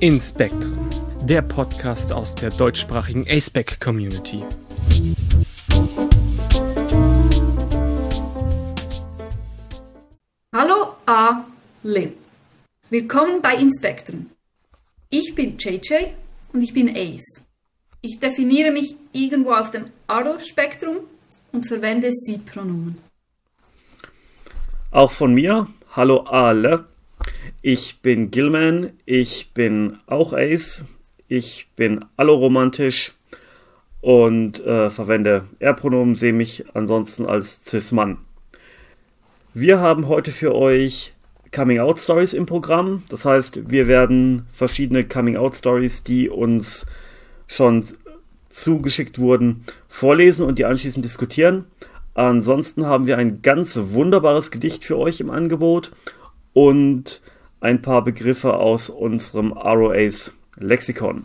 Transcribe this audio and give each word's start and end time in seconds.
Inspektren, 0.00 0.78
der 1.24 1.42
Podcast 1.42 2.12
aus 2.12 2.32
der 2.32 2.50
deutschsprachigen 2.50 3.26
aceback 3.28 3.80
Community. 3.80 4.44
Hallo 10.54 10.94
alle. 11.04 12.12
Willkommen 12.90 13.42
bei 13.42 13.56
Inspektren. 13.56 14.30
Ich 15.10 15.34
bin 15.34 15.58
JJ 15.58 16.12
und 16.52 16.62
ich 16.62 16.72
bin 16.72 16.90
Ace. 16.96 17.42
Ich 18.00 18.20
definiere 18.20 18.70
mich 18.70 18.94
irgendwo 19.12 19.52
auf 19.52 19.72
dem 19.72 19.86
Aro-Spektrum 20.06 20.98
und 21.50 21.66
verwende 21.66 22.12
Sie-Pronomen. 22.12 22.98
Auch 24.92 25.10
von 25.10 25.34
mir, 25.34 25.66
hallo 25.96 26.18
alle. 26.20 26.86
Ich 27.62 28.00
bin 28.00 28.30
Gilman, 28.30 28.92
ich 29.04 29.52
bin 29.54 29.98
auch 30.06 30.32
Ace, 30.32 30.84
ich 31.28 31.68
bin 31.76 32.04
alloromantisch 32.16 33.12
und 34.00 34.64
äh, 34.64 34.90
verwende 34.90 35.44
Er-Pronomen, 35.58 36.16
sehe 36.16 36.32
mich 36.32 36.64
ansonsten 36.74 37.26
als 37.26 37.64
Cis-Mann. 37.66 38.18
Wir 39.54 39.80
haben 39.80 40.08
heute 40.08 40.30
für 40.30 40.54
euch 40.54 41.12
Coming-out-Stories 41.52 42.34
im 42.34 42.46
Programm. 42.46 43.02
Das 43.08 43.24
heißt, 43.24 43.70
wir 43.70 43.86
werden 43.86 44.46
verschiedene 44.52 45.04
Coming-out-Stories, 45.04 46.04
die 46.04 46.28
uns 46.28 46.86
schon 47.46 47.84
zugeschickt 48.50 49.18
wurden, 49.18 49.64
vorlesen 49.88 50.44
und 50.44 50.58
die 50.58 50.64
anschließend 50.64 51.04
diskutieren. 51.04 51.64
Ansonsten 52.14 52.86
haben 52.86 53.06
wir 53.06 53.16
ein 53.16 53.42
ganz 53.42 53.78
wunderbares 53.80 54.50
Gedicht 54.50 54.84
für 54.84 54.98
euch 54.98 55.20
im 55.20 55.30
Angebot 55.30 55.92
und 56.52 57.20
ein 57.60 57.82
paar 57.82 58.04
Begriffe 58.04 58.54
aus 58.54 58.90
unserem 58.90 59.52
ROAs 59.52 60.32
Lexikon. 60.56 61.24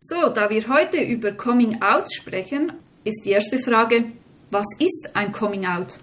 So, 0.00 0.30
da 0.30 0.48
wir 0.50 0.66
heute 0.68 1.02
über 1.02 1.32
Coming 1.32 1.82
Out 1.82 2.12
sprechen, 2.12 2.72
ist 3.04 3.24
die 3.24 3.30
erste 3.30 3.58
Frage, 3.58 4.04
was 4.50 4.66
ist 4.78 5.10
ein 5.14 5.32
Coming 5.32 5.66
Out? 5.66 5.98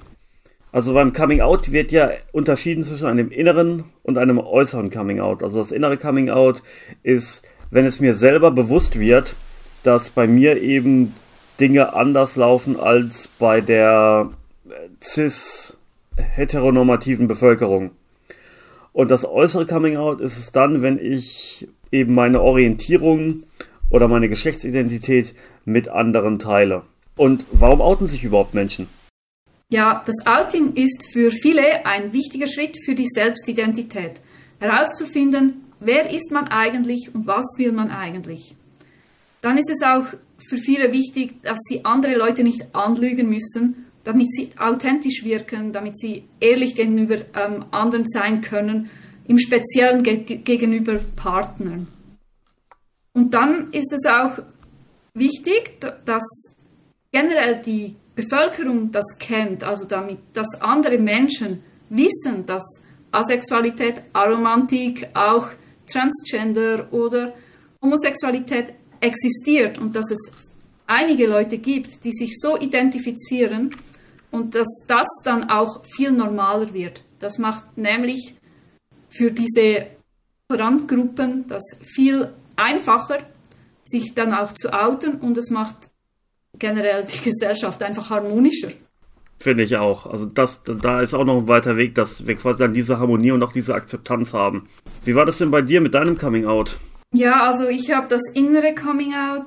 Also 0.71 0.93
beim 0.93 1.13
Coming 1.13 1.41
Out 1.41 1.71
wird 1.71 1.91
ja 1.91 2.11
unterschieden 2.31 2.83
zwischen 2.83 3.07
einem 3.07 3.31
inneren 3.31 3.85
und 4.03 4.17
einem 4.17 4.37
äußeren 4.37 4.91
Coming 4.91 5.19
Out. 5.19 5.41
Also 5.41 5.59
das 5.59 5.71
innere 5.71 5.97
Coming 5.97 6.29
Out 6.29 6.61
ist, 7.03 7.43
wenn 7.71 7.85
es 7.85 7.99
mir 7.99 8.15
selber 8.15 8.51
bewusst 8.51 8.99
wird, 8.99 9.35
dass 9.83 10.09
bei 10.09 10.27
mir 10.27 10.61
eben 10.61 11.15
Dinge 11.59 11.93
anders 11.93 12.35
laufen 12.35 12.79
als 12.79 13.27
bei 13.27 13.61
der 13.61 14.29
cis 15.01 15.77
heteronormativen 16.15 17.27
Bevölkerung. 17.27 17.91
Und 18.97 19.11
das 19.11 19.25
äußere 19.25 19.67
Coming 19.67 19.95
Out 19.95 20.21
ist 20.21 20.39
es 20.39 20.51
dann, 20.51 20.81
wenn 20.81 20.97
ich 20.97 21.67
eben 21.91 22.15
meine 22.15 22.41
Orientierung 22.41 23.43
oder 23.91 24.07
meine 24.07 24.27
Geschlechtsidentität 24.27 25.35
mit 25.65 25.87
anderen 25.87 26.39
teile. 26.39 26.81
Und 27.15 27.45
warum 27.51 27.79
outen 27.79 28.07
sich 28.07 28.23
überhaupt 28.23 28.55
Menschen? 28.55 28.87
Ja, 29.69 30.01
das 30.03 30.15
Outing 30.25 30.73
ist 30.73 31.11
für 31.13 31.29
viele 31.29 31.85
ein 31.85 32.11
wichtiger 32.11 32.47
Schritt 32.47 32.75
für 32.83 32.95
die 32.95 33.05
Selbstidentität. 33.05 34.19
Herauszufinden, 34.59 35.65
wer 35.79 36.09
ist 36.09 36.31
man 36.31 36.47
eigentlich 36.47 37.13
und 37.13 37.27
was 37.27 37.45
will 37.59 37.73
man 37.73 37.91
eigentlich. 37.91 38.55
Dann 39.41 39.59
ist 39.59 39.69
es 39.69 39.83
auch 39.85 40.07
für 40.39 40.57
viele 40.57 40.91
wichtig, 40.91 41.43
dass 41.43 41.59
sie 41.69 41.85
andere 41.85 42.15
Leute 42.15 42.43
nicht 42.43 42.73
anlügen 42.73 43.29
müssen, 43.29 43.85
damit 44.07 44.33
sie 44.33 44.51
authentisch 44.57 45.25
wirken, 45.25 45.73
damit 45.73 45.99
sie 45.99 46.23
ehrlich 46.39 46.75
gegenüber 46.75 47.17
ähm, 47.35 47.65
anderen 47.71 48.05
sein 48.07 48.39
können, 48.39 48.89
im 49.27 49.37
Speziellen 49.37 50.01
ge 50.01 50.19
gegenüber 50.37 50.97
Partnern. 51.17 51.87
Und 53.11 53.33
dann 53.33 53.69
ist 53.73 53.91
es 53.91 54.09
auch 54.09 54.39
wichtig, 55.13 55.81
dass 56.05 56.23
generell 57.11 57.61
die 57.61 57.95
Bevölkerung 58.15 58.93
das 58.93 59.17
kennt, 59.19 59.65
also 59.65 59.83
damit, 59.83 60.19
dass 60.31 60.61
andere 60.61 60.99
Menschen 60.99 61.61
wissen, 61.89 62.45
dass 62.45 62.63
Asexualität, 63.11 64.03
Aromantik, 64.13 65.09
auch 65.13 65.49
Transgender 65.91 66.87
oder 66.93 67.33
Homosexualität 67.81 68.73
existiert 69.01 69.77
und 69.79 69.93
dass 69.93 70.09
es 70.11 70.31
einige 70.85 71.27
Leute 71.27 71.57
gibt, 71.57 72.05
die 72.05 72.13
sich 72.13 72.39
so 72.39 72.57
identifizieren 72.57 73.71
und 74.31 74.55
dass 74.55 74.67
das 74.87 75.07
dann 75.23 75.49
auch 75.49 75.83
viel 75.95 76.11
normaler 76.11 76.73
wird. 76.73 77.03
Das 77.19 77.37
macht 77.37 77.77
nämlich 77.77 78.35
für 79.09 79.31
diese 79.31 79.87
Randgruppen 80.51 81.47
das 81.47 81.63
viel 81.81 82.33
einfacher, 82.55 83.19
sich 83.83 84.13
dann 84.13 84.33
auch 84.33 84.53
zu 84.53 84.71
outen 84.73 85.15
und 85.15 85.37
es 85.37 85.49
macht 85.49 85.75
generell 86.59 87.05
die 87.05 87.29
Gesellschaft 87.29 87.81
einfach 87.83 88.09
harmonischer. 88.09 88.69
Finde 89.39 89.63
ich 89.63 89.77
auch. 89.77 90.07
Also 90.07 90.25
das, 90.25 90.63
da 90.63 91.01
ist 91.01 91.13
auch 91.13 91.23
noch 91.23 91.37
ein 91.37 91.47
weiter 91.47 91.77
Weg, 91.77 91.93
dass 91.95 92.25
wir 92.25 92.35
quasi 92.35 92.59
dann 92.59 92.73
diese 92.73 92.99
Harmonie 92.99 93.31
und 93.31 93.43
auch 93.43 93.51
diese 93.51 93.75
Akzeptanz 93.75 94.33
haben. 94.33 94.67
Wie 95.05 95.15
war 95.15 95.25
das 95.25 95.37
denn 95.37 95.51
bei 95.51 95.61
dir 95.61 95.79
mit 95.79 95.93
deinem 95.93 96.17
Coming 96.17 96.45
Out? 96.45 96.77
Ja, 97.13 97.43
also 97.43 97.67
ich 97.67 97.91
habe 97.91 98.07
das 98.07 98.21
innere 98.33 98.73
Coming 98.73 99.13
Out 99.13 99.45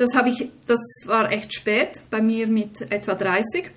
das 0.00 0.16
habe 0.16 0.30
ich, 0.30 0.48
das 0.66 0.80
war 1.04 1.30
echt 1.30 1.54
spät, 1.54 2.00
bei 2.08 2.22
mir 2.22 2.46
mit 2.46 2.90
etwa 2.90 3.14
30. 3.14 3.70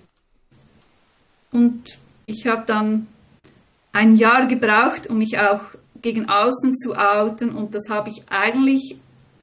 Und 1.52 1.84
ich 2.26 2.48
habe 2.48 2.64
dann 2.66 3.08
ein 3.92 4.16
Jahr 4.16 4.48
gebraucht, 4.48 5.08
um 5.10 5.18
mich 5.18 5.38
auch 5.38 5.60
gegen 6.02 6.30
außen 6.30 6.76
zu 6.78 6.96
outen. 6.96 7.54
Und 7.54 7.76
das 7.76 7.90
habe 7.90 8.10
ich 8.10 8.24
eigentlich 8.30 8.96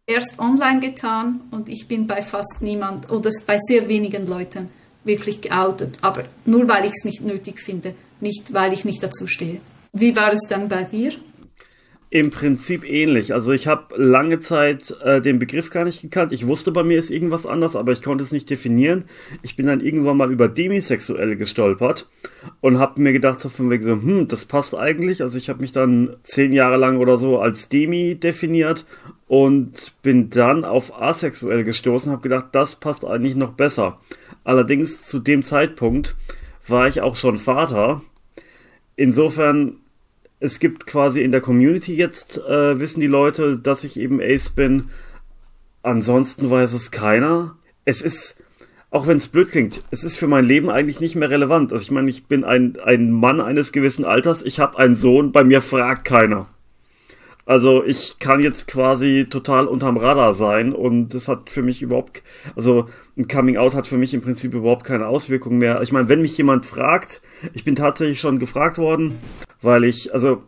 erst 0.06 0.38
online 0.38 0.80
getan 0.80 1.42
und 1.50 1.68
ich 1.68 1.86
bin 1.86 2.06
bei 2.06 2.22
fast 2.22 2.62
niemand 2.62 3.10
oder 3.10 3.30
bei 3.46 3.58
sehr 3.58 3.86
wenigen 3.86 4.26
Leuten 4.26 4.70
wirklich 5.04 5.42
geoutet. 5.42 5.98
Aber 6.00 6.24
nur 6.46 6.66
weil 6.66 6.86
ich 6.86 6.92
es 6.92 7.04
nicht 7.04 7.20
nötig 7.20 7.60
finde, 7.60 7.94
nicht 8.20 8.54
weil 8.54 8.72
ich 8.72 8.86
nicht 8.86 9.02
dazu 9.02 9.26
stehe. 9.26 9.60
Wie 9.92 10.16
war 10.16 10.32
es 10.32 10.48
dann 10.48 10.68
bei 10.68 10.84
dir? 10.84 11.12
Im 12.12 12.30
Prinzip 12.30 12.84
ähnlich. 12.84 13.32
Also 13.32 13.52
ich 13.52 13.68
habe 13.68 13.94
lange 13.96 14.40
Zeit 14.40 14.96
äh, 15.04 15.20
den 15.20 15.38
Begriff 15.38 15.70
gar 15.70 15.84
nicht 15.84 16.02
gekannt. 16.02 16.32
Ich 16.32 16.44
wusste, 16.44 16.72
bei 16.72 16.82
mir 16.82 16.98
ist 16.98 17.12
irgendwas 17.12 17.46
anders, 17.46 17.76
aber 17.76 17.92
ich 17.92 18.02
konnte 18.02 18.24
es 18.24 18.32
nicht 18.32 18.50
definieren. 18.50 19.04
Ich 19.42 19.54
bin 19.54 19.66
dann 19.66 19.80
irgendwann 19.80 20.16
mal 20.16 20.32
über 20.32 20.48
demisexuell 20.48 21.36
gestolpert 21.36 22.08
und 22.60 22.80
habe 22.80 23.00
mir 23.00 23.12
gedacht, 23.12 23.40
so 23.40 23.48
von 23.48 23.70
wegen 23.70 23.84
so, 23.84 23.92
hm, 23.92 24.26
das 24.26 24.44
passt 24.44 24.74
eigentlich. 24.74 25.22
Also 25.22 25.38
ich 25.38 25.48
habe 25.48 25.60
mich 25.60 25.70
dann 25.70 26.16
zehn 26.24 26.52
Jahre 26.52 26.78
lang 26.78 26.98
oder 26.98 27.16
so 27.16 27.38
als 27.38 27.68
Demi 27.68 28.16
definiert 28.16 28.86
und 29.28 29.94
bin 30.02 30.30
dann 30.30 30.64
auf 30.64 31.00
asexuell 31.00 31.62
gestoßen, 31.62 32.10
habe 32.10 32.22
gedacht, 32.22 32.46
das 32.50 32.74
passt 32.74 33.04
eigentlich 33.04 33.36
noch 33.36 33.52
besser. 33.52 34.00
Allerdings 34.42 35.06
zu 35.06 35.20
dem 35.20 35.44
Zeitpunkt 35.44 36.16
war 36.66 36.88
ich 36.88 37.02
auch 37.02 37.14
schon 37.14 37.36
Vater. 37.36 38.02
Insofern 38.96 39.76
es 40.40 40.58
gibt 40.58 40.86
quasi 40.86 41.22
in 41.22 41.30
der 41.30 41.42
Community 41.42 41.94
jetzt, 41.94 42.38
äh, 42.38 42.80
wissen 42.80 43.00
die 43.00 43.06
Leute, 43.06 43.58
dass 43.58 43.84
ich 43.84 44.00
eben 44.00 44.20
Ace 44.20 44.48
bin. 44.48 44.88
Ansonsten 45.82 46.50
weiß 46.50 46.72
es 46.72 46.90
keiner. 46.90 47.56
Es 47.84 48.00
ist, 48.00 48.42
auch 48.90 49.06
wenn 49.06 49.18
es 49.18 49.28
blöd 49.28 49.50
klingt, 49.50 49.84
es 49.90 50.02
ist 50.02 50.16
für 50.16 50.26
mein 50.26 50.46
Leben 50.46 50.70
eigentlich 50.70 51.00
nicht 51.00 51.14
mehr 51.14 51.30
relevant. 51.30 51.72
Also 51.72 51.82
ich 51.82 51.90
meine, 51.90 52.08
ich 52.08 52.26
bin 52.26 52.44
ein, 52.44 52.78
ein 52.82 53.10
Mann 53.10 53.40
eines 53.40 53.70
gewissen 53.70 54.04
Alters, 54.04 54.42
ich 54.42 54.58
habe 54.60 54.78
einen 54.78 54.96
Sohn, 54.96 55.30
bei 55.30 55.44
mir 55.44 55.60
fragt 55.60 56.06
keiner. 56.06 56.48
Also 57.44 57.84
ich 57.84 58.18
kann 58.18 58.40
jetzt 58.40 58.68
quasi 58.68 59.26
total 59.28 59.66
unterm 59.66 59.96
Radar 59.96 60.34
sein 60.34 60.72
und 60.72 61.14
das 61.14 61.26
hat 61.26 61.50
für 61.50 61.62
mich 61.62 61.82
überhaupt, 61.82 62.22
also 62.54 62.86
ein 63.18 63.28
Coming 63.28 63.56
Out 63.56 63.74
hat 63.74 63.86
für 63.86 63.98
mich 63.98 64.14
im 64.14 64.20
Prinzip 64.20 64.54
überhaupt 64.54 64.84
keine 64.84 65.08
Auswirkung 65.08 65.58
mehr. 65.58 65.82
Ich 65.82 65.90
meine, 65.90 66.08
wenn 66.08 66.22
mich 66.22 66.36
jemand 66.38 66.64
fragt, 66.64 67.22
ich 67.52 67.64
bin 67.64 67.74
tatsächlich 67.74 68.20
schon 68.20 68.38
gefragt 68.38 68.78
worden, 68.78 69.18
weil 69.62 69.84
ich, 69.84 70.14
also 70.14 70.42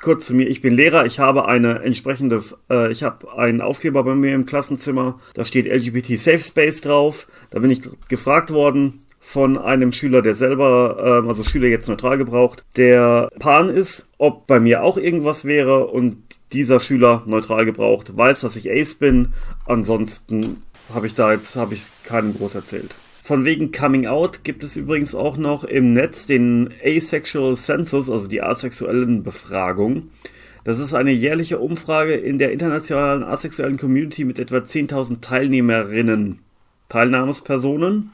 kurz 0.00 0.26
zu 0.26 0.34
mir, 0.34 0.48
ich 0.48 0.60
bin 0.62 0.74
Lehrer, 0.74 1.06
ich 1.06 1.18
habe 1.18 1.46
eine 1.46 1.80
entsprechende, 1.80 2.42
äh, 2.70 2.90
ich 2.90 3.02
habe 3.02 3.32
einen 3.36 3.60
Aufkleber 3.60 4.04
bei 4.04 4.14
mir 4.14 4.34
im 4.34 4.46
Klassenzimmer, 4.46 5.20
da 5.34 5.44
steht 5.44 5.66
LGBT 5.66 6.18
Safe 6.18 6.40
Space 6.40 6.80
drauf, 6.80 7.26
da 7.50 7.58
bin 7.58 7.70
ich 7.70 7.82
gefragt 8.08 8.50
worden 8.52 9.02
von 9.18 9.58
einem 9.58 9.92
Schüler, 9.92 10.22
der 10.22 10.34
selber, 10.34 11.22
äh, 11.24 11.28
also 11.28 11.44
Schüler 11.44 11.68
jetzt 11.68 11.88
neutral 11.88 12.18
gebraucht, 12.18 12.64
der 12.76 13.30
Pan 13.38 13.68
ist, 13.68 14.08
ob 14.18 14.46
bei 14.46 14.58
mir 14.58 14.82
auch 14.82 14.96
irgendwas 14.96 15.44
wäre 15.44 15.86
und 15.88 16.16
dieser 16.52 16.80
Schüler 16.80 17.22
neutral 17.26 17.64
gebraucht, 17.64 18.16
weiß, 18.16 18.40
dass 18.40 18.56
ich 18.56 18.70
Ace 18.70 18.94
bin, 18.94 19.34
ansonsten 19.66 20.62
habe 20.92 21.06
ich 21.06 21.14
da 21.14 21.32
jetzt, 21.32 21.54
habe 21.56 21.74
ich 21.74 21.82
keinem 22.04 22.34
groß 22.34 22.56
erzählt. 22.56 22.94
Von 23.30 23.44
wegen 23.44 23.70
Coming 23.70 24.08
Out 24.08 24.42
gibt 24.42 24.64
es 24.64 24.74
übrigens 24.74 25.14
auch 25.14 25.36
noch 25.36 25.62
im 25.62 25.94
Netz 25.94 26.26
den 26.26 26.74
Asexual 26.84 27.54
Census, 27.54 28.10
also 28.10 28.26
die 28.26 28.42
asexuellen 28.42 29.22
Befragung. 29.22 30.10
Das 30.64 30.80
ist 30.80 30.94
eine 30.94 31.12
jährliche 31.12 31.60
Umfrage 31.60 32.14
in 32.14 32.38
der 32.38 32.50
internationalen 32.50 33.22
asexuellen 33.22 33.76
Community 33.76 34.24
mit 34.24 34.40
etwa 34.40 34.56
10.000 34.56 35.20
Teilnehmerinnen, 35.20 36.40
Teilnahmespersonen. 36.88 38.10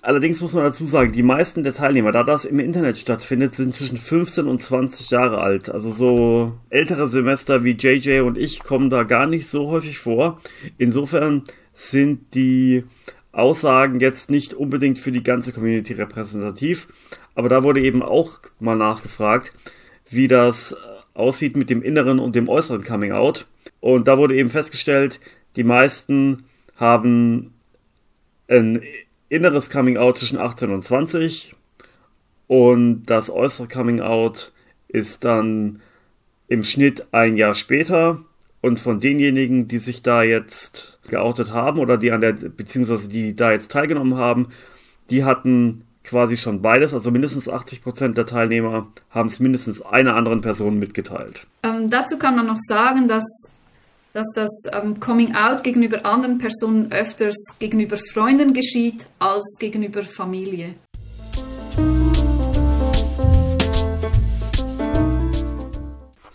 Allerdings 0.00 0.40
muss 0.40 0.54
man 0.54 0.64
dazu 0.64 0.86
sagen, 0.86 1.12
die 1.12 1.22
meisten 1.22 1.62
der 1.62 1.74
Teilnehmer, 1.74 2.10
da 2.10 2.24
das 2.24 2.46
im 2.46 2.60
Internet 2.60 2.96
stattfindet, 2.96 3.54
sind 3.54 3.74
zwischen 3.74 3.98
15 3.98 4.46
und 4.46 4.62
20 4.62 5.10
Jahre 5.10 5.42
alt. 5.42 5.68
Also 5.68 5.90
so 5.90 6.54
ältere 6.70 7.06
Semester 7.08 7.64
wie 7.64 7.72
JJ 7.72 8.20
und 8.20 8.38
ich 8.38 8.62
kommen 8.62 8.88
da 8.88 9.02
gar 9.02 9.26
nicht 9.26 9.46
so 9.46 9.68
häufig 9.68 9.98
vor. 9.98 10.40
Insofern 10.78 11.42
sind 11.74 12.34
die 12.34 12.84
Aussagen 13.32 14.00
jetzt 14.00 14.30
nicht 14.30 14.54
unbedingt 14.54 14.98
für 14.98 15.12
die 15.12 15.22
ganze 15.22 15.52
Community 15.52 15.92
repräsentativ. 15.92 16.88
Aber 17.34 17.48
da 17.48 17.62
wurde 17.62 17.80
eben 17.80 18.02
auch 18.02 18.40
mal 18.58 18.76
nachgefragt, 18.76 19.52
wie 20.10 20.28
das 20.28 20.76
aussieht 21.14 21.56
mit 21.56 21.70
dem 21.70 21.82
inneren 21.82 22.18
und 22.18 22.34
dem 22.34 22.48
äußeren 22.48 22.84
Coming 22.84 23.12
Out. 23.12 23.46
Und 23.80 24.08
da 24.08 24.18
wurde 24.18 24.36
eben 24.36 24.50
festgestellt, 24.50 25.20
die 25.56 25.64
meisten 25.64 26.44
haben 26.76 27.54
ein 28.48 28.82
inneres 29.28 29.70
Coming 29.70 29.98
Out 29.98 30.18
zwischen 30.18 30.38
18 30.38 30.70
und 30.70 30.84
20 30.84 31.54
und 32.46 33.04
das 33.04 33.30
äußere 33.30 33.68
Coming 33.68 34.00
Out 34.00 34.52
ist 34.88 35.24
dann 35.24 35.80
im 36.48 36.64
Schnitt 36.64 37.06
ein 37.12 37.36
Jahr 37.36 37.54
später 37.54 38.24
und 38.60 38.80
von 38.80 39.00
denjenigen, 39.00 39.68
die 39.68 39.78
sich 39.78 40.02
da 40.02 40.22
jetzt 40.22 40.98
geoutet 41.08 41.52
haben 41.52 41.78
oder 41.78 41.96
die 41.96 42.12
an 42.12 42.20
der 42.20 42.32
beziehungsweise 42.32 43.08
die 43.08 43.36
da 43.36 43.52
jetzt 43.52 43.70
teilgenommen 43.70 44.16
haben, 44.16 44.48
die 45.10 45.24
hatten 45.24 45.84
quasi 46.04 46.36
schon 46.36 46.62
beides, 46.62 46.94
also 46.94 47.10
mindestens 47.10 47.48
80 47.48 47.82
Prozent 47.82 48.18
der 48.18 48.26
Teilnehmer 48.26 48.88
haben 49.10 49.28
es 49.28 49.40
mindestens 49.40 49.82
einer 49.82 50.16
anderen 50.16 50.40
Person 50.40 50.78
mitgeteilt. 50.78 51.46
Ähm, 51.62 51.88
dazu 51.88 52.18
kann 52.18 52.36
man 52.36 52.46
noch 52.46 52.58
sagen, 52.68 53.08
dass 53.08 53.24
dass 54.14 54.26
das 54.34 54.50
ähm, 54.72 54.98
Coming 55.00 55.34
Out 55.34 55.62
gegenüber 55.62 56.04
anderen 56.04 56.38
Personen 56.38 56.90
öfters 56.90 57.36
gegenüber 57.58 57.98
Freunden 58.12 58.52
geschieht 58.52 59.06
als 59.18 59.56
gegenüber 59.60 60.02
Familie. 60.02 60.74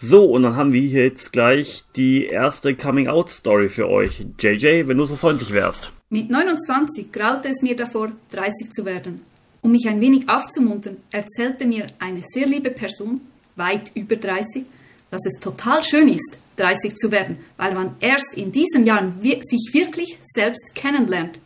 So, 0.06 0.26
und 0.26 0.44
dann 0.44 0.58
haben 0.58 0.74
wir 0.74 0.82
hier 0.82 1.06
jetzt 1.06 1.32
gleich 1.32 1.86
die 1.96 2.26
erste 2.26 2.76
Coming-out-Story 2.76 3.70
für 3.70 3.88
euch. 3.88 4.26
JJ, 4.38 4.90
wenn 4.90 4.98
du 4.98 5.06
so 5.06 5.16
freundlich 5.16 5.54
wärst. 5.54 5.94
Mit 6.10 6.30
29 6.30 7.10
graute 7.10 7.48
es 7.48 7.62
mir 7.62 7.78
davor, 7.78 8.12
30 8.34 8.74
zu 8.74 8.84
werden. 8.84 9.22
Um 9.62 9.72
mich 9.72 9.88
ein 9.88 10.02
wenig 10.02 10.28
aufzumuntern, 10.28 10.98
erzählte 11.10 11.66
mir 11.66 11.88
eine 12.00 12.22
sehr 12.22 12.48
liebe 12.48 12.70
Person, 12.70 13.22
weit 13.56 13.92
über 13.96 14.18
30, 14.18 14.66
dass 15.10 15.26
es 15.26 15.40
total 15.40 15.82
schön 15.86 16.10
ist, 16.10 16.38
30 16.58 16.98
zu 16.98 17.10
werden, 17.10 17.38
weil 17.56 17.74
man 17.74 17.96
erst 18.02 18.36
in 18.36 18.52
diesen 18.52 18.86
Jahren 18.86 19.22
sich 19.22 19.70
wirklich 19.72 20.20
selbst 20.36 20.76
kennenlernt. 20.76 21.40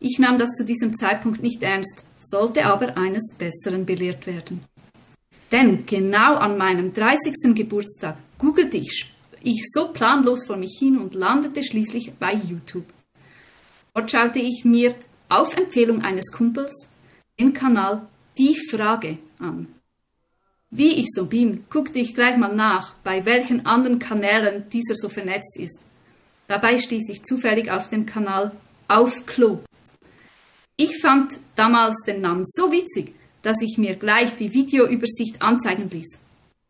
Ich 0.00 0.18
nahm 0.18 0.38
das 0.38 0.50
zu 0.58 0.64
diesem 0.64 0.96
Zeitpunkt 0.96 1.40
nicht 1.40 1.62
ernst, 1.62 2.02
sollte 2.18 2.64
aber 2.64 2.96
eines 2.98 3.32
Besseren 3.38 3.86
belehrt 3.86 4.26
werden. 4.26 4.62
Denn 5.52 5.86
genau 5.86 6.36
an 6.36 6.58
meinem 6.58 6.92
30. 6.92 7.54
Geburtstag 7.54 8.16
googelte 8.38 8.76
ich, 8.76 9.12
ich 9.42 9.64
so 9.72 9.88
planlos 9.88 10.44
vor 10.44 10.56
mich 10.56 10.76
hin 10.78 10.98
und 10.98 11.14
landete 11.14 11.62
schließlich 11.62 12.12
bei 12.18 12.34
YouTube. 12.34 12.86
Dort 13.94 14.10
schaute 14.10 14.40
ich 14.40 14.64
mir 14.64 14.94
auf 15.28 15.56
Empfehlung 15.56 16.02
eines 16.02 16.30
Kumpels 16.32 16.88
den 17.38 17.52
Kanal 17.52 18.06
Die 18.38 18.56
Frage 18.70 19.18
an. 19.38 19.68
Wie 20.70 21.00
ich 21.00 21.06
so 21.14 21.26
bin, 21.26 21.64
guckte 21.70 21.98
ich 21.98 22.14
gleich 22.14 22.36
mal 22.36 22.54
nach, 22.54 22.94
bei 23.04 23.24
welchen 23.24 23.64
anderen 23.66 23.98
Kanälen 23.98 24.68
dieser 24.70 24.96
so 24.96 25.08
vernetzt 25.08 25.56
ist. 25.56 25.78
Dabei 26.48 26.78
stieß 26.78 27.08
ich 27.08 27.22
zufällig 27.22 27.70
auf 27.70 27.88
den 27.88 28.04
Kanal 28.04 28.52
Auf 28.88 29.26
Klo. 29.26 29.60
Ich 30.76 31.00
fand 31.00 31.32
damals 31.54 31.96
den 32.06 32.20
Namen 32.20 32.44
so 32.46 32.70
witzig, 32.70 33.14
dass 33.46 33.62
ich 33.62 33.78
mir 33.78 33.94
gleich 33.94 34.34
die 34.34 34.52
Videoübersicht 34.52 35.40
anzeigen 35.40 35.88
ließ. 35.88 36.18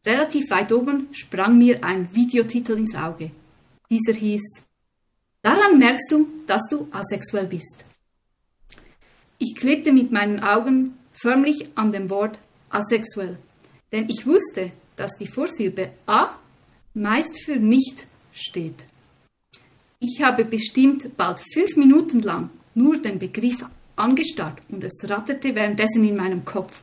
Relativ 0.04 0.50
weit 0.50 0.70
oben 0.72 1.06
sprang 1.10 1.56
mir 1.56 1.82
ein 1.82 2.14
Videotitel 2.14 2.76
ins 2.76 2.94
Auge. 2.94 3.30
Dieser 3.88 4.12
hieß 4.12 4.42
Daran 5.40 5.78
merkst 5.78 6.12
du, 6.12 6.28
dass 6.46 6.60
du 6.68 6.86
asexuell 6.92 7.46
bist. 7.46 7.82
Ich 9.38 9.54
klebte 9.54 9.90
mit 9.90 10.12
meinen 10.12 10.40
Augen 10.40 10.98
förmlich 11.14 11.70
an 11.76 11.92
dem 11.92 12.10
Wort 12.10 12.38
asexuell. 12.68 13.38
Denn 13.90 14.10
ich 14.10 14.26
wusste, 14.26 14.70
dass 14.96 15.12
die 15.18 15.28
Vorsilbe 15.28 15.92
A 16.04 16.34
meist 16.92 17.42
für 17.42 17.56
nicht 17.56 18.06
steht. 18.34 18.84
Ich 19.98 20.22
habe 20.22 20.44
bestimmt 20.44 21.16
bald 21.16 21.40
fünf 21.54 21.74
Minuten 21.76 22.20
lang 22.20 22.50
nur 22.74 22.98
den 22.98 23.18
Begriff 23.18 23.64
angestarrt 23.96 24.58
und 24.68 24.84
es 24.84 24.98
ratterte 25.04 25.54
währenddessen 25.54 26.06
in 26.08 26.16
meinem 26.16 26.44
Kopf. 26.44 26.82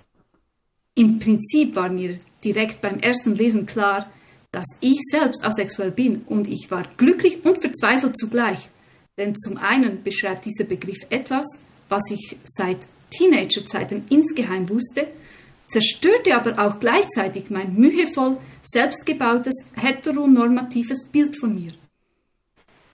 Im 0.95 1.19
Prinzip 1.19 1.75
war 1.75 1.89
mir 1.89 2.19
direkt 2.43 2.81
beim 2.81 2.99
ersten 2.99 3.35
Lesen 3.35 3.65
klar, 3.65 4.11
dass 4.51 4.65
ich 4.81 4.99
selbst 5.11 5.43
asexuell 5.43 5.91
bin 5.91 6.21
und 6.27 6.47
ich 6.47 6.69
war 6.69 6.85
glücklich 6.97 7.43
und 7.43 7.61
verzweifelt 7.61 8.19
zugleich. 8.19 8.69
Denn 9.17 9.35
zum 9.35 9.57
einen 9.57 10.03
beschreibt 10.03 10.45
dieser 10.45 10.65
Begriff 10.65 10.99
etwas, 11.09 11.45
was 11.89 12.03
ich 12.11 12.37
seit 12.43 12.77
Teenagerzeiten 13.09 14.05
insgeheim 14.09 14.69
wusste 14.69 15.07
zerstörte 15.73 16.35
aber 16.35 16.59
auch 16.59 16.79
gleichzeitig 16.79 17.49
mein 17.49 17.73
mühevoll 17.73 18.37
selbstgebautes 18.63 19.55
heteronormatives 19.75 21.05
Bild 21.11 21.37
von 21.39 21.55
mir. 21.55 21.71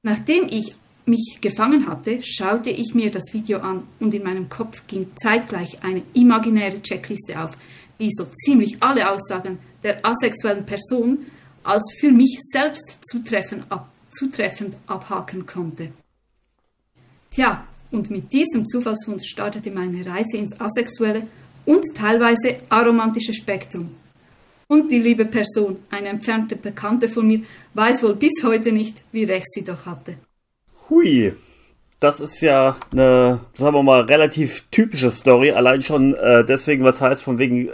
Nachdem 0.02 0.48
ich 0.48 0.76
mich 1.10 1.40
gefangen 1.42 1.88
hatte, 1.88 2.20
schaute 2.24 2.70
ich 2.70 2.94
mir 2.94 3.12
das 3.12 3.34
Video 3.34 3.60
an 3.60 3.84
und 4.00 4.14
in 4.14 4.24
meinem 4.24 4.48
Kopf 4.48 4.88
ging 4.88 5.08
zeitgleich 5.16 5.84
eine 5.84 6.04
imaginäre 6.14 6.82
Checkliste 6.82 7.42
auf, 7.42 7.52
die 8.00 8.10
so 8.12 8.26
ziemlich 8.46 8.82
alle 8.82 9.10
Aussagen 9.10 9.60
der 9.84 10.06
asexuellen 10.06 10.66
Person 10.66 11.26
als 11.64 11.84
für 12.00 12.12
mich 12.12 12.38
selbst 12.52 13.00
zutreffend, 13.02 13.66
ab, 13.70 13.90
zutreffend 14.12 14.76
abhaken 14.88 15.46
konnte. 15.46 15.92
Tja, 17.32 17.68
und 17.92 18.10
mit 18.10 18.32
diesem 18.32 18.66
Zufallsfund 18.66 19.26
startete 19.26 19.72
meine 19.72 20.06
Reise 20.06 20.38
ins 20.38 20.60
Asexuelle 20.60 21.28
und 21.66 21.86
teilweise 21.96 22.58
aromantische 22.70 23.34
Spektrum. 23.34 23.96
Und 24.68 24.92
die 24.92 25.00
liebe 25.00 25.26
Person, 25.26 25.78
eine 25.90 26.10
entfernte 26.10 26.56
Bekannte 26.56 27.10
von 27.10 27.28
mir, 27.28 27.42
weiß 27.74 28.04
wohl 28.04 28.16
bis 28.16 28.44
heute 28.44 28.72
nicht, 28.72 29.04
wie 29.12 29.24
recht 29.24 29.52
sie 29.52 29.64
doch 29.64 29.86
hatte. 29.86 30.16
Hui, 30.90 31.34
das 32.00 32.20
ist 32.20 32.42
ja 32.42 32.78
eine, 32.92 33.42
sagen 33.54 33.76
wir 33.76 33.84
mal, 33.84 34.02
relativ 34.02 34.68
typische 34.72 35.12
Story, 35.12 35.52
allein 35.52 35.82
schon 35.82 36.16
äh, 36.16 36.44
deswegen, 36.46 36.84
was 36.84 37.02
heißt 37.02 37.24
von 37.24 37.38
wegen, 37.38 37.68
äh, 37.68 37.72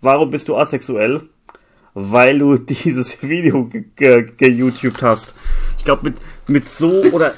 warum 0.00 0.30
bist 0.30 0.48
du 0.48 0.56
asexuell? 0.56 1.22
Weil 1.94 2.38
du 2.38 2.56
dieses 2.58 3.22
Video 3.22 3.68
geYouTubed 3.96 4.98
ge 4.98 5.02
hast. 5.02 5.34
Ich 5.78 5.84
glaube, 5.84 6.10
mit, 6.10 6.16
mit 6.48 6.68
so 6.70 7.02
oder 7.12 7.34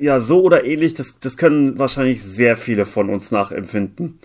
ja, 0.00 0.20
so 0.20 0.42
oder 0.42 0.64
ähnlich, 0.64 0.94
das, 0.94 1.18
das 1.20 1.36
können 1.36 1.78
wahrscheinlich 1.78 2.22
sehr 2.22 2.56
viele 2.56 2.86
von 2.86 3.10
uns 3.10 3.30
nachempfinden. 3.30 4.18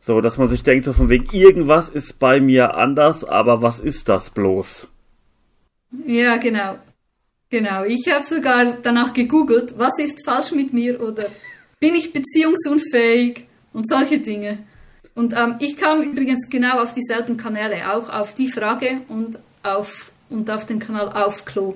So, 0.00 0.20
dass 0.20 0.38
man 0.38 0.48
sich 0.48 0.64
denkt, 0.64 0.84
so 0.84 0.92
von 0.92 1.08
wegen, 1.08 1.26
irgendwas 1.32 1.88
ist 1.88 2.18
bei 2.18 2.40
mir 2.40 2.76
anders, 2.76 3.24
aber 3.24 3.62
was 3.62 3.78
ist 3.78 4.08
das 4.08 4.30
bloß? 4.30 4.88
Ja, 6.06 6.36
genau. 6.38 6.78
Genau. 7.52 7.84
Ich 7.84 8.08
habe 8.08 8.24
sogar 8.24 8.78
danach 8.82 9.12
gegoogelt, 9.12 9.74
was 9.76 9.92
ist 9.98 10.24
falsch 10.24 10.52
mit 10.52 10.72
mir 10.72 10.98
oder 11.02 11.26
bin 11.78 11.94
ich 11.94 12.10
beziehungsunfähig 12.10 13.44
und 13.74 13.86
solche 13.86 14.20
Dinge. 14.20 14.60
Und 15.14 15.34
ähm, 15.36 15.56
ich 15.58 15.76
kam 15.76 16.00
übrigens 16.00 16.48
genau 16.48 16.82
auf 16.82 16.94
dieselben 16.94 17.36
Kanäle, 17.36 17.92
auch 17.92 18.08
auf 18.08 18.34
die 18.34 18.50
Frage 18.50 19.02
und 19.08 19.38
auf, 19.62 20.10
und 20.30 20.50
auf 20.50 20.64
den 20.64 20.78
Kanal 20.78 21.12
auf 21.12 21.44
Klo. 21.44 21.74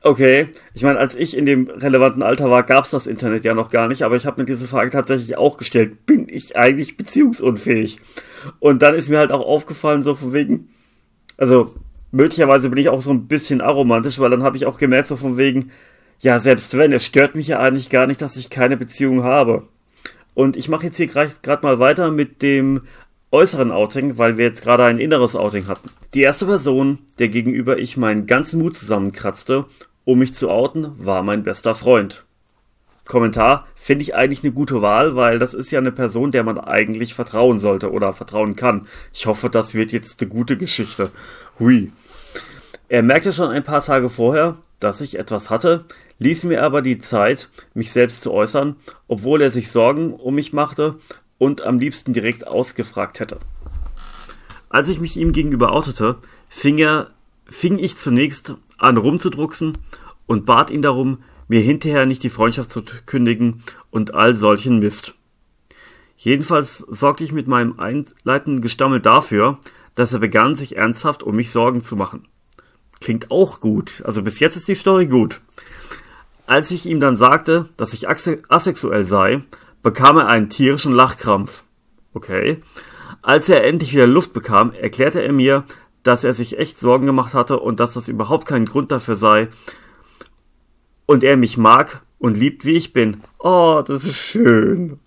Okay, 0.00 0.48
ich 0.72 0.82
meine, 0.82 0.98
als 0.98 1.14
ich 1.14 1.36
in 1.36 1.44
dem 1.44 1.68
relevanten 1.68 2.22
Alter 2.22 2.50
war, 2.50 2.62
gab's 2.62 2.88
das 2.88 3.06
Internet 3.06 3.44
ja 3.44 3.52
noch 3.52 3.68
gar 3.68 3.88
nicht, 3.88 4.00
aber 4.02 4.16
ich 4.16 4.24
habe 4.24 4.40
mir 4.40 4.46
diese 4.46 4.66
Frage 4.66 4.88
tatsächlich 4.88 5.36
auch 5.36 5.58
gestellt, 5.58 6.06
bin 6.06 6.26
ich 6.26 6.56
eigentlich 6.56 6.96
beziehungsunfähig? 6.96 8.00
Und 8.60 8.80
dann 8.80 8.94
ist 8.94 9.10
mir 9.10 9.18
halt 9.18 9.32
auch 9.32 9.44
aufgefallen, 9.44 10.02
so 10.02 10.14
von 10.14 10.32
wegen, 10.32 10.70
also 11.36 11.74
möglicherweise 12.10 12.68
bin 12.68 12.78
ich 12.78 12.88
auch 12.88 13.02
so 13.02 13.10
ein 13.10 13.26
bisschen 13.26 13.60
aromantisch, 13.60 14.18
weil 14.18 14.30
dann 14.30 14.42
habe 14.42 14.56
ich 14.56 14.66
auch 14.66 14.78
gemerkt, 14.78 15.08
so 15.08 15.16
von 15.16 15.36
wegen, 15.36 15.70
ja, 16.18 16.40
selbst 16.40 16.76
wenn, 16.76 16.92
es 16.92 17.04
stört 17.04 17.34
mich 17.34 17.48
ja 17.48 17.58
eigentlich 17.58 17.90
gar 17.90 18.06
nicht, 18.06 18.22
dass 18.22 18.36
ich 18.36 18.50
keine 18.50 18.76
Beziehung 18.76 19.22
habe. 19.22 19.68
Und 20.34 20.56
ich 20.56 20.68
mache 20.68 20.86
jetzt 20.86 20.96
hier 20.96 21.06
gerade 21.06 21.62
mal 21.62 21.78
weiter 21.78 22.10
mit 22.10 22.42
dem 22.42 22.82
äußeren 23.30 23.70
Outing, 23.70 24.18
weil 24.18 24.36
wir 24.36 24.46
jetzt 24.46 24.62
gerade 24.62 24.84
ein 24.84 24.98
inneres 24.98 25.36
Outing 25.36 25.66
hatten. 25.66 25.90
Die 26.14 26.22
erste 26.22 26.46
Person, 26.46 26.98
der 27.18 27.28
gegenüber 27.28 27.78
ich 27.78 27.96
meinen 27.96 28.26
ganzen 28.26 28.60
Mut 28.60 28.76
zusammenkratzte 28.76 29.66
um 30.06 30.20
mich 30.20 30.34
zu 30.34 30.48
outen, 30.48 30.92
war 31.04 31.22
mein 31.24 31.42
bester 31.42 31.74
Freund. 31.74 32.24
Kommentar 33.04 33.66
finde 33.74 34.02
ich 34.02 34.14
eigentlich 34.14 34.44
eine 34.44 34.52
gute 34.52 34.80
Wahl, 34.80 35.16
weil 35.16 35.38
das 35.38 35.52
ist 35.52 35.70
ja 35.72 35.80
eine 35.80 35.92
Person, 35.92 36.30
der 36.30 36.44
man 36.44 36.58
eigentlich 36.58 37.12
vertrauen 37.14 37.58
sollte 37.58 37.90
oder 37.90 38.12
vertrauen 38.12 38.54
kann. 38.56 38.86
Ich 39.12 39.26
hoffe, 39.26 39.50
das 39.50 39.74
wird 39.74 39.92
jetzt 39.92 40.20
eine 40.20 40.30
gute 40.30 40.56
Geschichte. 40.56 41.10
Hui. 41.58 41.90
Er 42.88 43.02
merkte 43.02 43.32
schon 43.32 43.48
ein 43.48 43.64
paar 43.64 43.80
Tage 43.80 44.10
vorher, 44.10 44.58
dass 44.78 45.00
ich 45.00 45.18
etwas 45.18 45.48
hatte, 45.48 45.86
ließ 46.18 46.44
mir 46.44 46.62
aber 46.62 46.82
die 46.82 46.98
Zeit, 46.98 47.48
mich 47.72 47.92
selbst 47.92 48.22
zu 48.22 48.32
äußern, 48.32 48.76
obwohl 49.08 49.40
er 49.40 49.50
sich 49.50 49.70
Sorgen 49.70 50.12
um 50.12 50.34
mich 50.34 50.52
machte 50.52 50.98
und 51.38 51.62
am 51.62 51.78
liebsten 51.78 52.12
direkt 52.12 52.46
ausgefragt 52.46 53.20
hätte. 53.20 53.38
Als 54.68 54.90
ich 54.90 55.00
mich 55.00 55.16
ihm 55.16 55.32
gegenüber 55.32 55.72
outete, 55.72 56.16
fing 56.48 56.76
er, 56.76 57.08
fing 57.48 57.78
ich 57.78 57.96
zunächst 57.96 58.54
an 58.76 58.98
rumzudrucksen 58.98 59.78
und 60.26 60.44
bat 60.44 60.70
ihn 60.70 60.82
darum, 60.82 61.22
mir 61.48 61.60
hinterher 61.60 62.04
nicht 62.04 62.22
die 62.22 62.30
Freundschaft 62.30 62.70
zu 62.70 62.82
kündigen 63.06 63.62
und 63.90 64.12
all 64.12 64.36
solchen 64.36 64.78
Mist. 64.78 65.14
Jedenfalls 66.18 66.78
sorgte 66.78 67.24
ich 67.24 67.32
mit 67.32 67.46
meinem 67.46 67.78
einleitenden 67.78 68.60
Gestammel 68.60 69.00
dafür, 69.00 69.58
dass 69.96 70.12
er 70.12 70.20
begann, 70.20 70.54
sich 70.54 70.76
ernsthaft 70.76 71.24
um 71.24 71.34
mich 71.34 71.50
Sorgen 71.50 71.82
zu 71.82 71.96
machen. 71.96 72.28
Klingt 73.00 73.30
auch 73.32 73.60
gut. 73.60 74.02
Also 74.04 74.22
bis 74.22 74.38
jetzt 74.38 74.56
ist 74.56 74.68
die 74.68 74.76
Story 74.76 75.06
gut. 75.06 75.40
Als 76.46 76.70
ich 76.70 76.86
ihm 76.86 77.00
dann 77.00 77.16
sagte, 77.16 77.68
dass 77.76 77.92
ich 77.92 78.08
asexuell 78.08 79.04
sei, 79.04 79.42
bekam 79.82 80.18
er 80.18 80.28
einen 80.28 80.48
tierischen 80.48 80.92
Lachkrampf. 80.92 81.64
Okay. 82.14 82.62
Als 83.22 83.48
er 83.48 83.64
endlich 83.64 83.92
wieder 83.92 84.06
Luft 84.06 84.32
bekam, 84.32 84.72
erklärte 84.72 85.20
er 85.22 85.32
mir, 85.32 85.64
dass 86.04 86.24
er 86.24 86.32
sich 86.32 86.58
echt 86.58 86.78
Sorgen 86.78 87.06
gemacht 87.06 87.34
hatte 87.34 87.58
und 87.58 87.80
dass 87.80 87.94
das 87.94 88.06
überhaupt 88.06 88.46
kein 88.46 88.64
Grund 88.64 88.92
dafür 88.92 89.16
sei. 89.16 89.48
Und 91.06 91.24
er 91.24 91.36
mich 91.36 91.56
mag 91.56 92.02
und 92.18 92.36
liebt, 92.36 92.64
wie 92.64 92.76
ich 92.76 92.92
bin. 92.92 93.22
Oh, 93.38 93.82
das 93.84 94.04
ist 94.04 94.16
schön. 94.16 95.00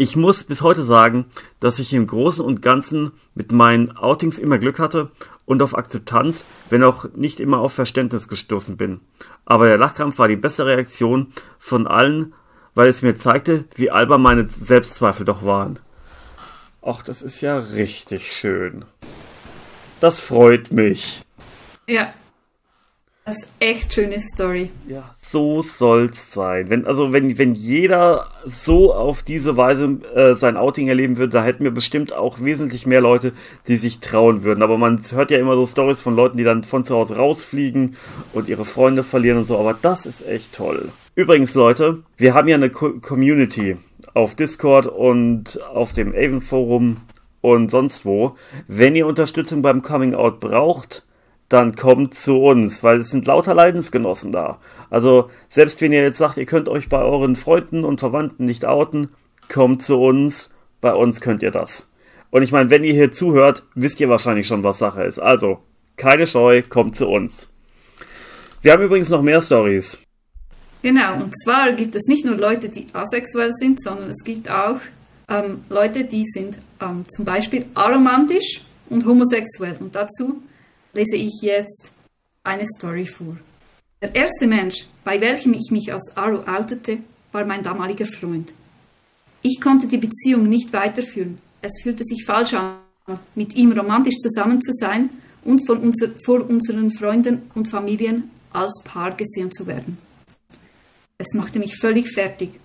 Ich 0.00 0.16
muss 0.16 0.44
bis 0.44 0.62
heute 0.62 0.82
sagen, 0.82 1.26
dass 1.60 1.78
ich 1.78 1.92
im 1.92 2.06
Großen 2.06 2.42
und 2.42 2.62
Ganzen 2.62 3.12
mit 3.34 3.52
meinen 3.52 3.98
Outings 3.98 4.38
immer 4.38 4.56
Glück 4.56 4.78
hatte 4.78 5.10
und 5.44 5.60
auf 5.60 5.76
Akzeptanz, 5.76 6.46
wenn 6.70 6.82
auch 6.84 7.04
nicht 7.14 7.38
immer 7.38 7.58
auf 7.58 7.74
Verständnis 7.74 8.26
gestoßen 8.26 8.78
bin. 8.78 9.00
Aber 9.44 9.66
der 9.66 9.76
Lachkrampf 9.76 10.18
war 10.18 10.26
die 10.26 10.36
beste 10.36 10.64
Reaktion 10.64 11.34
von 11.58 11.86
allen, 11.86 12.32
weil 12.74 12.88
es 12.88 13.02
mir 13.02 13.14
zeigte, 13.14 13.66
wie 13.74 13.90
albern 13.90 14.22
meine 14.22 14.48
Selbstzweifel 14.48 15.26
doch 15.26 15.44
waren. 15.44 15.78
Ach, 16.80 17.02
das 17.02 17.20
ist 17.20 17.42
ja 17.42 17.58
richtig 17.58 18.32
schön. 18.32 18.86
Das 20.00 20.18
freut 20.18 20.72
mich. 20.72 21.20
Ja, 21.86 22.14
das 23.30 23.44
ist 23.44 23.48
echt 23.60 23.94
schöne 23.94 24.18
Story. 24.18 24.70
Ja, 24.88 25.14
so 25.20 25.62
soll's 25.62 26.32
sein. 26.32 26.68
Wenn, 26.68 26.84
also 26.84 27.12
wenn, 27.12 27.38
wenn 27.38 27.54
jeder 27.54 28.26
so 28.44 28.92
auf 28.92 29.22
diese 29.22 29.56
Weise 29.56 29.98
äh, 30.16 30.34
sein 30.34 30.56
Outing 30.56 30.88
erleben 30.88 31.16
würde, 31.16 31.34
da 31.34 31.44
hätten 31.44 31.62
wir 31.62 31.70
bestimmt 31.70 32.12
auch 32.12 32.40
wesentlich 32.40 32.86
mehr 32.86 33.00
Leute, 33.00 33.32
die 33.68 33.76
sich 33.76 34.00
trauen 34.00 34.42
würden. 34.42 34.64
Aber 34.64 34.78
man 34.78 35.00
hört 35.12 35.30
ja 35.30 35.38
immer 35.38 35.54
so 35.54 35.64
Stories 35.64 36.00
von 36.00 36.16
Leuten, 36.16 36.38
die 36.38 36.44
dann 36.44 36.64
von 36.64 36.84
zu 36.84 36.96
Hause 36.96 37.18
rausfliegen 37.18 37.94
und 38.32 38.48
ihre 38.48 38.64
Freunde 38.64 39.04
verlieren 39.04 39.38
und 39.38 39.46
so. 39.46 39.58
Aber 39.58 39.76
das 39.80 40.06
ist 40.06 40.26
echt 40.26 40.52
toll. 40.52 40.88
Übrigens, 41.14 41.54
Leute, 41.54 41.98
wir 42.16 42.34
haben 42.34 42.48
ja 42.48 42.56
eine 42.56 42.70
Co 42.70 42.94
Community 42.94 43.76
auf 44.12 44.34
Discord 44.34 44.86
und 44.86 45.60
auf 45.72 45.92
dem 45.92 46.16
Avon 46.16 46.40
Forum 46.40 46.96
und 47.42 47.70
sonst 47.70 48.04
wo. 48.04 48.34
Wenn 48.66 48.96
ihr 48.96 49.06
Unterstützung 49.06 49.62
beim 49.62 49.82
Coming 49.82 50.14
Out 50.14 50.40
braucht, 50.40 51.04
dann 51.50 51.74
kommt 51.74 52.14
zu 52.14 52.38
uns, 52.38 52.82
weil 52.84 53.00
es 53.00 53.10
sind 53.10 53.26
lauter 53.26 53.54
Leidensgenossen 53.54 54.30
da. 54.30 54.58
Also 54.88 55.30
selbst 55.48 55.80
wenn 55.80 55.92
ihr 55.92 56.02
jetzt 56.02 56.18
sagt, 56.18 56.38
ihr 56.38 56.46
könnt 56.46 56.68
euch 56.68 56.88
bei 56.88 57.02
euren 57.02 57.34
Freunden 57.34 57.84
und 57.84 58.00
Verwandten 58.00 58.44
nicht 58.44 58.64
outen, 58.64 59.08
kommt 59.52 59.82
zu 59.82 60.00
uns, 60.00 60.50
bei 60.80 60.94
uns 60.94 61.20
könnt 61.20 61.42
ihr 61.42 61.50
das. 61.50 61.88
Und 62.30 62.44
ich 62.44 62.52
meine, 62.52 62.70
wenn 62.70 62.84
ihr 62.84 62.94
hier 62.94 63.10
zuhört, 63.10 63.64
wisst 63.74 63.98
ihr 64.00 64.08
wahrscheinlich 64.08 64.46
schon, 64.46 64.62
was 64.62 64.78
Sache 64.78 65.02
ist. 65.02 65.18
Also, 65.18 65.58
keine 65.96 66.28
Scheu, 66.28 66.62
kommt 66.62 66.96
zu 66.96 67.08
uns. 67.08 67.48
Wir 68.62 68.72
haben 68.72 68.84
übrigens 68.84 69.08
noch 69.08 69.22
mehr 69.22 69.42
Stories. 69.42 69.98
Genau, 70.82 71.14
und 71.14 71.32
zwar 71.42 71.72
gibt 71.72 71.96
es 71.96 72.04
nicht 72.06 72.24
nur 72.24 72.36
Leute, 72.36 72.68
die 72.68 72.86
asexuell 72.92 73.52
sind, 73.58 73.82
sondern 73.82 74.08
es 74.08 74.22
gibt 74.24 74.48
auch 74.48 74.78
ähm, 75.28 75.64
Leute, 75.68 76.04
die 76.04 76.24
sind 76.26 76.58
ähm, 76.80 77.04
zum 77.08 77.24
Beispiel 77.24 77.66
aromantisch 77.74 78.62
und 78.88 79.04
homosexuell. 79.04 79.76
Und 79.80 79.96
dazu 79.96 80.40
lese 80.92 81.16
ich 81.16 81.40
jetzt 81.42 81.90
eine 82.42 82.64
Story 82.76 83.06
vor. 83.06 83.36
Der 84.02 84.14
erste 84.14 84.46
Mensch, 84.46 84.86
bei 85.04 85.20
welchem 85.20 85.52
ich 85.54 85.70
mich 85.70 85.92
als 85.92 86.16
Aro 86.16 86.42
outete, 86.46 86.98
war 87.32 87.44
mein 87.44 87.62
damaliger 87.62 88.06
Freund. 88.06 88.52
Ich 89.42 89.60
konnte 89.60 89.86
die 89.86 89.98
Beziehung 89.98 90.48
nicht 90.48 90.72
weiterführen. 90.72 91.38
Es 91.62 91.82
fühlte 91.82 92.04
sich 92.04 92.24
falsch 92.24 92.54
an, 92.54 92.78
mit 93.34 93.54
ihm 93.54 93.72
romantisch 93.72 94.16
zusammen 94.16 94.60
zu 94.62 94.72
sein 94.72 95.10
und 95.44 95.66
von 95.66 95.80
unser, 95.80 96.10
vor 96.24 96.48
unseren 96.48 96.90
Freunden 96.90 97.42
und 97.54 97.68
Familien 97.68 98.30
als 98.52 98.82
Paar 98.84 99.14
gesehen 99.14 99.52
zu 99.52 99.66
werden. 99.66 99.98
Es 101.18 101.34
machte 101.34 101.58
mich 101.58 101.76
völlig 101.76 102.12
fertig. 102.12 102.58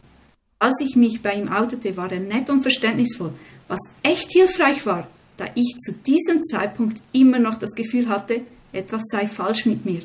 Als 0.59 0.79
ich 0.79 0.95
mich 0.95 1.21
bei 1.21 1.33
ihm 1.33 1.49
outete, 1.49 1.97
war 1.97 2.11
er 2.11 2.21
nett 2.21 2.49
und 2.49 2.61
verständnisvoll, 2.61 3.33
was 3.67 3.79
echt 4.03 4.31
hilfreich 4.31 4.85
war, 4.85 5.07
da 5.37 5.45
ich 5.55 5.75
zu 5.77 5.93
diesem 5.93 6.43
Zeitpunkt 6.43 7.01
immer 7.11 7.39
noch 7.39 7.57
das 7.57 7.71
Gefühl 7.71 8.07
hatte, 8.07 8.41
etwas 8.71 9.03
sei 9.11 9.27
falsch 9.27 9.65
mit 9.65 9.85
mir. 9.85 10.01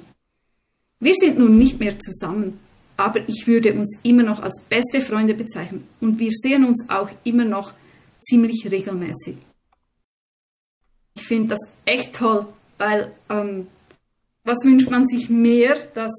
Wir 1.01 1.15
sind 1.15 1.39
nun 1.39 1.57
nicht 1.57 1.79
mehr 1.81 1.99
zusammen, 1.99 2.59
aber 2.97 3.27
ich 3.29 3.47
würde 3.47 3.73
uns 3.73 3.99
immer 4.03 4.23
noch 4.23 4.43
als 4.43 4.63
beste 4.69 5.01
Freunde 5.01 5.35
bezeichnen 5.35 5.87
und 6.01 6.19
wir 6.19 6.31
sehen 6.31 6.65
uns 6.65 6.89
auch 6.89 7.11
immer 7.25 7.45
noch 7.45 7.73
ziemlich 8.21 8.69
regelmäßig. 8.71 9.37
Ich 11.15 11.23
finde 11.23 11.49
das 11.49 11.61
echt 11.85 12.15
toll, 12.15 12.47
weil 12.79 13.13
ähm, 13.29 13.67
was 14.45 14.65
wünscht 14.65 14.91
man 14.91 15.07
sich 15.07 15.31
mehr, 15.31 15.77
dass, 15.95 16.13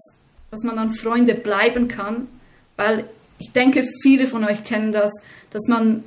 dass 0.50 0.64
man 0.64 0.76
dann 0.76 0.94
Freunde 0.94 1.36
bleiben 1.36 1.88
kann, 1.88 2.28
weil 2.76 3.10
ich 3.40 3.52
denke, 3.52 3.88
viele 4.02 4.28
von 4.28 4.44
euch 4.44 4.64
kennen 4.64 4.92
das, 4.92 5.12
dass 5.52 5.68
man 5.68 6.04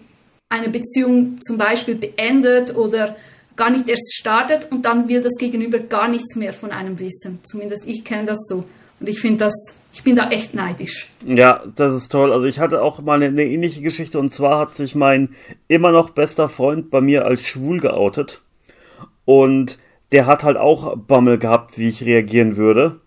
eine 0.54 0.68
Beziehung 0.68 1.38
zum 1.42 1.58
Beispiel 1.58 1.96
beendet 1.96 2.76
oder 2.76 3.16
gar 3.56 3.70
nicht 3.70 3.88
erst 3.88 4.14
startet 4.14 4.70
und 4.70 4.84
dann 4.84 5.08
will 5.08 5.22
das 5.22 5.34
Gegenüber 5.38 5.78
gar 5.78 6.08
nichts 6.08 6.36
mehr 6.36 6.52
von 6.52 6.70
einem 6.70 6.98
wissen. 6.98 7.40
Zumindest 7.42 7.84
ich 7.86 8.04
kenne 8.04 8.26
das 8.26 8.38
so. 8.48 8.64
Und 9.00 9.08
ich 9.08 9.20
finde 9.20 9.44
das, 9.44 9.52
ich 9.92 10.04
bin 10.04 10.16
da 10.16 10.30
echt 10.30 10.54
neidisch. 10.54 11.10
Ja, 11.24 11.62
das 11.74 11.94
ist 11.94 12.10
toll. 12.10 12.32
Also 12.32 12.46
ich 12.46 12.60
hatte 12.60 12.82
auch 12.82 13.00
mal 13.00 13.14
eine, 13.14 13.26
eine, 13.26 13.44
ähnliche 13.44 13.82
Geschichte 13.82 14.18
und 14.18 14.32
zwar 14.32 14.58
hat 14.60 14.76
sich 14.76 14.94
mein 14.94 15.30
immer 15.66 15.90
noch 15.90 16.10
bester 16.10 16.48
Freund 16.48 16.90
bei 16.90 17.00
mir 17.00 17.24
als 17.24 17.42
schwul 17.42 17.80
geoutet. 17.80 18.40
Und 19.24 19.78
der 20.12 20.26
hat 20.26 20.44
halt 20.44 20.56
auch 20.56 20.96
Bammel 20.96 21.38
gehabt, 21.38 21.78
wie 21.78 21.88
ich 21.88 22.04
reagieren 22.04 22.56
würde. 22.56 23.00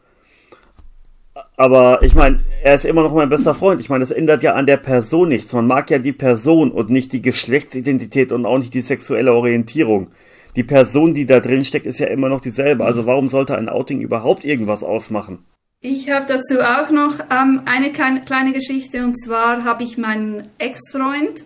Aber 1.59 2.03
ich 2.03 2.13
meine, 2.13 2.39
er 2.63 2.75
ist 2.75 2.85
immer 2.85 3.01
noch 3.01 3.13
mein 3.13 3.29
bester 3.29 3.55
Freund. 3.55 3.81
Ich 3.81 3.89
meine, 3.89 4.03
das 4.03 4.11
ändert 4.11 4.43
ja 4.43 4.53
an 4.53 4.67
der 4.67 4.77
Person 4.77 5.29
nichts. 5.29 5.53
Man 5.53 5.65
mag 5.65 5.89
ja 5.89 5.97
die 5.97 6.13
Person 6.13 6.71
und 6.71 6.91
nicht 6.91 7.11
die 7.13 7.21
Geschlechtsidentität 7.23 8.31
und 8.31 8.45
auch 8.45 8.59
nicht 8.59 8.75
die 8.75 8.81
sexuelle 8.81 9.33
Orientierung. 9.33 10.11
Die 10.55 10.63
Person, 10.63 11.15
die 11.15 11.25
da 11.25 11.39
drin 11.39 11.65
steckt, 11.65 11.87
ist 11.87 11.99
ja 11.99 12.07
immer 12.07 12.29
noch 12.29 12.41
dieselbe. 12.41 12.85
Also 12.85 13.07
warum 13.07 13.29
sollte 13.29 13.57
ein 13.57 13.69
Outing 13.69 14.01
überhaupt 14.01 14.45
irgendwas 14.45 14.83
ausmachen? 14.83 15.39
Ich 15.81 16.09
habe 16.11 16.25
dazu 16.27 16.61
auch 16.61 16.91
noch 16.91 17.19
ähm, 17.31 17.61
eine 17.65 17.91
kleine 17.91 18.53
Geschichte 18.53 19.03
und 19.03 19.15
zwar 19.19 19.63
habe 19.63 19.83
ich 19.83 19.97
meinen 19.97 20.47
Ex-Freund 20.59 21.43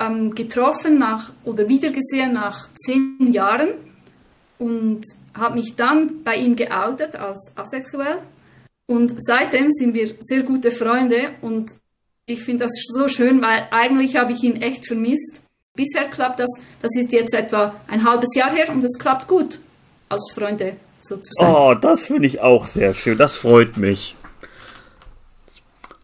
ähm, 0.00 0.34
getroffen 0.34 0.98
nach 0.98 1.32
oder 1.44 1.68
wiedergesehen 1.68 2.32
nach 2.32 2.68
zehn 2.84 3.32
Jahren 3.32 3.70
und 4.58 5.02
habe 5.34 5.54
mich 5.54 5.74
dann 5.76 6.22
bei 6.24 6.36
ihm 6.36 6.54
geoutet 6.56 7.16
als 7.16 7.52
asexuell 7.56 8.18
und 8.90 9.14
seitdem 9.18 9.70
sind 9.70 9.94
wir 9.94 10.16
sehr 10.18 10.42
gute 10.42 10.72
Freunde 10.72 11.30
und 11.42 11.70
ich 12.26 12.42
finde 12.42 12.64
das 12.64 12.72
so 12.92 13.06
schön, 13.06 13.40
weil 13.40 13.68
eigentlich 13.70 14.16
habe 14.16 14.32
ich 14.32 14.42
ihn 14.42 14.60
echt 14.60 14.84
vermisst. 14.84 15.40
Bisher 15.76 16.08
klappt 16.08 16.40
das, 16.40 16.48
das 16.82 16.90
ist 16.96 17.12
jetzt 17.12 17.32
etwa 17.32 17.76
ein 17.86 18.04
halbes 18.04 18.30
Jahr 18.34 18.50
her 18.50 18.68
und 18.68 18.82
es 18.82 18.98
klappt 18.98 19.28
gut 19.28 19.60
als 20.08 20.32
Freunde 20.34 20.74
sozusagen. 21.02 21.54
Oh, 21.54 21.74
das 21.74 22.06
finde 22.08 22.26
ich 22.26 22.40
auch 22.40 22.66
sehr 22.66 22.92
schön, 22.92 23.16
das 23.16 23.36
freut 23.36 23.76
mich. 23.76 24.16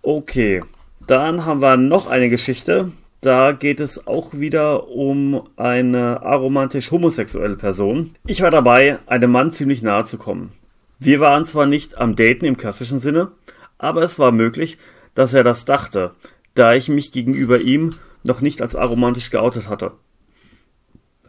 Okay, 0.02 0.62
dann 1.08 1.44
haben 1.44 1.62
wir 1.62 1.76
noch 1.76 2.06
eine 2.06 2.30
Geschichte. 2.30 2.92
Da 3.20 3.50
geht 3.50 3.80
es 3.80 4.06
auch 4.06 4.32
wieder 4.32 4.88
um 4.90 5.42
eine 5.56 6.22
aromantisch 6.22 6.92
homosexuelle 6.92 7.56
Person. 7.56 8.14
Ich 8.28 8.42
war 8.42 8.52
dabei, 8.52 8.98
einem 9.06 9.32
Mann 9.32 9.52
ziemlich 9.52 9.82
nahe 9.82 10.04
zu 10.04 10.18
kommen. 10.18 10.52
Wir 10.98 11.20
waren 11.20 11.44
zwar 11.44 11.66
nicht 11.66 11.98
am 11.98 12.16
Daten 12.16 12.44
im 12.44 12.56
klassischen 12.56 13.00
Sinne, 13.00 13.32
aber 13.78 14.02
es 14.02 14.18
war 14.18 14.32
möglich, 14.32 14.78
dass 15.14 15.34
er 15.34 15.44
das 15.44 15.64
dachte, 15.64 16.14
da 16.54 16.74
ich 16.74 16.88
mich 16.88 17.12
gegenüber 17.12 17.60
ihm 17.60 17.94
noch 18.24 18.40
nicht 18.40 18.62
als 18.62 18.74
aromantisch 18.74 19.30
geoutet 19.30 19.68
hatte. 19.68 19.92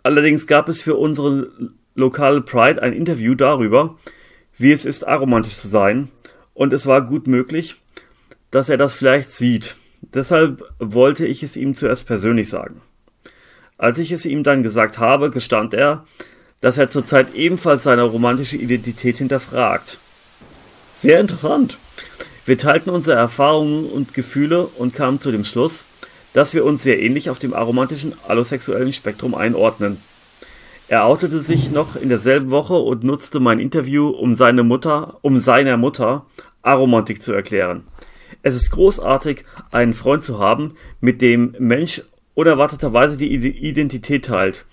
Allerdings 0.03 0.47
gab 0.47 0.69
es 0.69 0.81
für 0.81 0.95
unsere 0.95 1.51
lokale 1.95 2.41
Pride 2.41 2.81
ein 2.81 2.93
Interview 2.93 3.35
darüber, 3.35 3.97
wie 4.57 4.71
es 4.71 4.85
ist, 4.85 5.05
aromantisch 5.05 5.57
zu 5.57 5.67
sein, 5.67 6.09
und 6.53 6.73
es 6.73 6.85
war 6.85 7.01
gut 7.01 7.27
möglich, 7.27 7.75
dass 8.51 8.69
er 8.69 8.77
das 8.77 8.93
vielleicht 8.93 9.31
sieht. 9.31 9.75
Deshalb 10.01 10.63
wollte 10.79 11.25
ich 11.25 11.43
es 11.43 11.57
ihm 11.57 11.75
zuerst 11.75 12.07
persönlich 12.07 12.49
sagen. 12.49 12.81
Als 13.77 13.99
ich 13.99 14.11
es 14.11 14.25
ihm 14.25 14.43
dann 14.43 14.63
gesagt 14.63 14.97
habe, 14.97 15.29
gestand 15.29 15.73
er, 15.73 16.05
dass 16.61 16.77
er 16.77 16.89
zurzeit 16.89 17.33
ebenfalls 17.35 17.83
seine 17.83 18.03
romantische 18.03 18.57
Identität 18.57 19.17
hinterfragt. 19.17 19.97
Sehr 20.93 21.19
interessant. 21.19 21.77
Wir 22.45 22.57
teilten 22.57 22.89
unsere 22.89 23.17
Erfahrungen 23.17 23.85
und 23.85 24.13
Gefühle 24.13 24.67
und 24.67 24.95
kamen 24.95 25.19
zu 25.19 25.31
dem 25.31 25.45
Schluss, 25.45 25.83
dass 26.33 26.53
wir 26.53 26.65
uns 26.65 26.83
sehr 26.83 27.01
ähnlich 27.01 27.29
auf 27.29 27.39
dem 27.39 27.53
aromantischen 27.53 28.13
allosexuellen 28.27 28.93
Spektrum 28.93 29.35
einordnen. 29.35 29.97
Er 30.87 31.05
outete 31.05 31.39
sich 31.39 31.71
noch 31.71 31.95
in 31.97 32.07
derselben 32.07 32.49
Woche 32.49 32.75
und 32.75 33.03
nutzte 33.03 33.41
mein 33.41 33.59
Interview, 33.59 34.07
um 34.07 34.35
seine 34.35 34.63
Mutter, 34.63 35.17
um 35.21 35.39
seiner 35.39 35.75
Mutter 35.75 36.25
Aromantik 36.61 37.21
zu 37.21 37.33
erklären. 37.33 37.83
Es 38.41 38.55
ist 38.55 38.71
großartig, 38.71 39.43
einen 39.71 39.93
Freund 39.93 40.23
zu 40.23 40.39
haben, 40.39 40.75
mit 41.01 41.21
dem 41.21 41.55
Mensch 41.59 42.01
unerwarteterweise 42.35 43.17
die 43.17 43.33
Identität 43.33 44.25
teilt. 44.25 44.63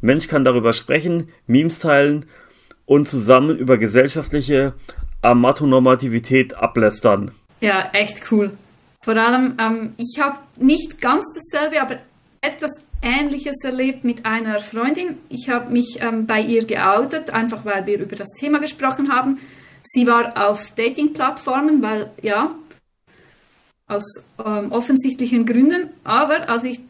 Mensch 0.00 0.28
kann 0.28 0.44
darüber 0.44 0.72
sprechen, 0.72 1.28
Memes 1.46 1.78
teilen 1.78 2.26
und 2.86 3.08
zusammen 3.08 3.56
über 3.56 3.78
gesellschaftliche 3.78 4.74
Amatonormativität 5.22 6.54
ablästern. 6.54 7.32
Ja, 7.60 7.90
echt 7.92 8.32
cool. 8.32 8.52
Vor 9.02 9.16
allem, 9.16 9.56
ähm, 9.58 9.94
ich 9.96 10.20
habe 10.20 10.38
nicht 10.58 11.00
ganz 11.00 11.26
dasselbe, 11.34 11.80
aber 11.80 11.98
etwas 12.40 12.70
Ähnliches 13.02 13.56
erlebt 13.64 14.04
mit 14.04 14.26
einer 14.26 14.58
Freundin. 14.58 15.16
Ich 15.28 15.48
habe 15.48 15.70
mich 15.70 15.98
ähm, 16.00 16.26
bei 16.26 16.40
ihr 16.40 16.64
geoutet, 16.66 17.30
einfach 17.30 17.64
weil 17.64 17.86
wir 17.86 17.98
über 17.98 18.16
das 18.16 18.28
Thema 18.38 18.60
gesprochen 18.60 19.12
haben. 19.12 19.38
Sie 19.82 20.06
war 20.06 20.50
auf 20.50 20.74
Dating-Plattformen, 20.74 21.82
weil 21.82 22.10
ja, 22.20 22.54
aus 23.86 24.24
ähm, 24.44 24.70
offensichtlichen 24.70 25.46
Gründen. 25.46 25.90
Aber 26.04 26.48
als 26.48 26.64
ich 26.64 26.80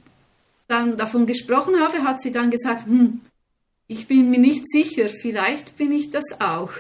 dann 0.71 0.97
davon 0.97 1.27
gesprochen 1.27 1.81
habe, 1.81 2.05
hat 2.05 2.21
sie 2.21 2.31
dann 2.31 2.51
gesagt, 2.51 2.87
hm, 2.87 3.21
ich 3.89 4.07
bin 4.07 4.31
mir 4.31 4.39
nicht 4.39 4.71
sicher, 4.71 5.09
vielleicht 5.09 5.77
bin 5.77 5.93
ich 5.93 6.11
das 6.11 6.25
auch. 6.39 6.71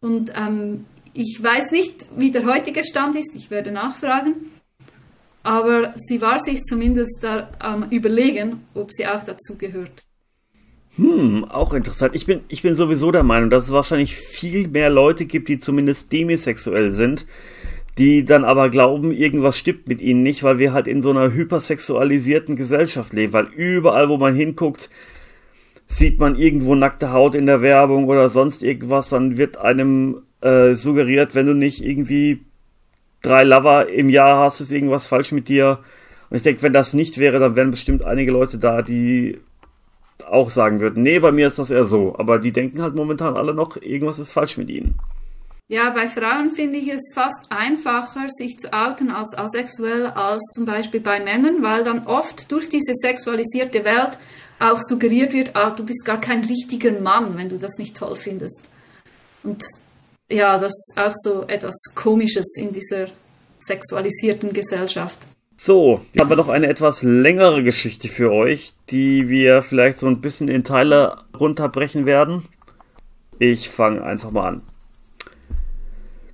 Und 0.00 0.32
ähm, 0.34 0.86
ich 1.12 1.40
weiß 1.40 1.70
nicht, 1.70 2.06
wie 2.16 2.30
der 2.30 2.44
heutige 2.46 2.82
Stand 2.84 3.16
ist, 3.16 3.34
ich 3.36 3.50
werde 3.50 3.70
nachfragen, 3.70 4.34
aber 5.42 5.94
sie 5.96 6.20
war 6.20 6.38
sich 6.40 6.62
zumindest 6.64 7.18
da 7.22 7.50
am 7.58 7.88
Überlegen, 7.90 8.66
ob 8.74 8.90
sie 8.90 9.06
auch 9.06 9.22
dazu 9.22 9.56
gehört. 9.56 10.02
Hm, 10.96 11.44
auch 11.44 11.72
interessant. 11.72 12.14
Ich 12.14 12.26
bin, 12.26 12.40
ich 12.48 12.62
bin 12.62 12.74
sowieso 12.74 13.12
der 13.12 13.22
Meinung, 13.22 13.48
dass 13.48 13.66
es 13.66 13.72
wahrscheinlich 13.72 14.16
viel 14.16 14.68
mehr 14.68 14.90
Leute 14.90 15.24
gibt, 15.24 15.48
die 15.48 15.60
zumindest 15.60 16.12
demisexuell 16.12 16.92
sind, 16.92 17.26
die 17.98 18.24
dann 18.24 18.44
aber 18.44 18.70
glauben, 18.70 19.12
irgendwas 19.12 19.58
stimmt 19.58 19.88
mit 19.88 20.00
ihnen 20.00 20.22
nicht, 20.22 20.42
weil 20.42 20.58
wir 20.58 20.72
halt 20.72 20.86
in 20.86 21.02
so 21.02 21.10
einer 21.10 21.32
hypersexualisierten 21.32 22.56
Gesellschaft 22.56 23.12
leben, 23.12 23.32
weil 23.32 23.48
überall, 23.54 24.08
wo 24.08 24.16
man 24.16 24.34
hinguckt, 24.34 24.90
sieht 25.86 26.18
man 26.18 26.36
irgendwo 26.36 26.74
nackte 26.74 27.12
Haut 27.12 27.34
in 27.34 27.46
der 27.46 27.62
Werbung 27.62 28.06
oder 28.06 28.28
sonst 28.28 28.62
irgendwas, 28.62 29.08
dann 29.08 29.36
wird 29.36 29.58
einem 29.58 30.22
äh, 30.40 30.74
suggeriert, 30.74 31.34
wenn 31.34 31.46
du 31.46 31.54
nicht 31.54 31.84
irgendwie 31.84 32.44
drei 33.22 33.42
Lover 33.42 33.88
im 33.88 34.08
Jahr 34.08 34.38
hast, 34.44 34.60
ist 34.60 34.72
irgendwas 34.72 35.06
falsch 35.06 35.32
mit 35.32 35.48
dir. 35.48 35.80
Und 36.30 36.36
ich 36.36 36.42
denke, 36.42 36.62
wenn 36.62 36.72
das 36.72 36.94
nicht 36.94 37.18
wäre, 37.18 37.38
dann 37.38 37.56
wären 37.56 37.72
bestimmt 37.72 38.04
einige 38.04 38.30
Leute 38.30 38.58
da, 38.58 38.82
die 38.82 39.38
auch 40.26 40.50
sagen 40.50 40.80
würden, 40.80 41.02
nee, 41.02 41.18
bei 41.18 41.32
mir 41.32 41.48
ist 41.48 41.58
das 41.58 41.70
eher 41.70 41.84
so. 41.84 42.14
Aber 42.18 42.38
die 42.38 42.52
denken 42.52 42.82
halt 42.82 42.94
momentan 42.94 43.36
alle 43.36 43.52
noch, 43.52 43.76
irgendwas 43.76 44.18
ist 44.18 44.32
falsch 44.32 44.56
mit 44.56 44.70
ihnen. 44.70 44.94
Ja, 45.70 45.90
bei 45.90 46.08
Frauen 46.08 46.50
finde 46.50 46.80
ich 46.80 46.88
es 46.88 47.12
fast 47.14 47.46
einfacher, 47.48 48.26
sich 48.28 48.58
zu 48.58 48.72
outen 48.72 49.12
als 49.12 49.38
asexuell 49.38 50.06
als 50.06 50.42
zum 50.52 50.64
Beispiel 50.64 50.98
bei 50.98 51.20
Männern, 51.20 51.62
weil 51.62 51.84
dann 51.84 52.08
oft 52.08 52.50
durch 52.50 52.68
diese 52.68 52.92
sexualisierte 52.92 53.84
Welt 53.84 54.18
auch 54.58 54.80
suggeriert 54.80 55.32
wird, 55.32 55.54
ah, 55.54 55.70
du 55.70 55.84
bist 55.86 56.04
gar 56.04 56.20
kein 56.20 56.44
richtiger 56.44 56.90
Mann, 57.00 57.38
wenn 57.38 57.50
du 57.50 57.56
das 57.56 57.78
nicht 57.78 57.96
toll 57.96 58.16
findest. 58.16 58.68
Und 59.44 59.62
ja, 60.28 60.58
das 60.58 60.72
ist 60.72 60.94
auch 60.96 61.14
so 61.14 61.44
etwas 61.46 61.76
Komisches 61.94 62.56
in 62.56 62.72
dieser 62.72 63.06
sexualisierten 63.60 64.52
Gesellschaft. 64.52 65.18
So, 65.56 66.00
jetzt 66.12 66.20
haben 66.20 66.30
wir 66.30 66.36
noch 66.36 66.48
eine 66.48 66.66
etwas 66.66 67.04
längere 67.04 67.62
Geschichte 67.62 68.08
für 68.08 68.32
euch, 68.32 68.72
die 68.90 69.28
wir 69.28 69.62
vielleicht 69.62 70.00
so 70.00 70.08
ein 70.08 70.20
bisschen 70.20 70.48
in 70.48 70.64
Teile 70.64 71.18
runterbrechen 71.38 72.06
werden. 72.06 72.48
Ich 73.38 73.68
fange 73.68 74.02
einfach 74.02 74.32
mal 74.32 74.48
an. 74.48 74.62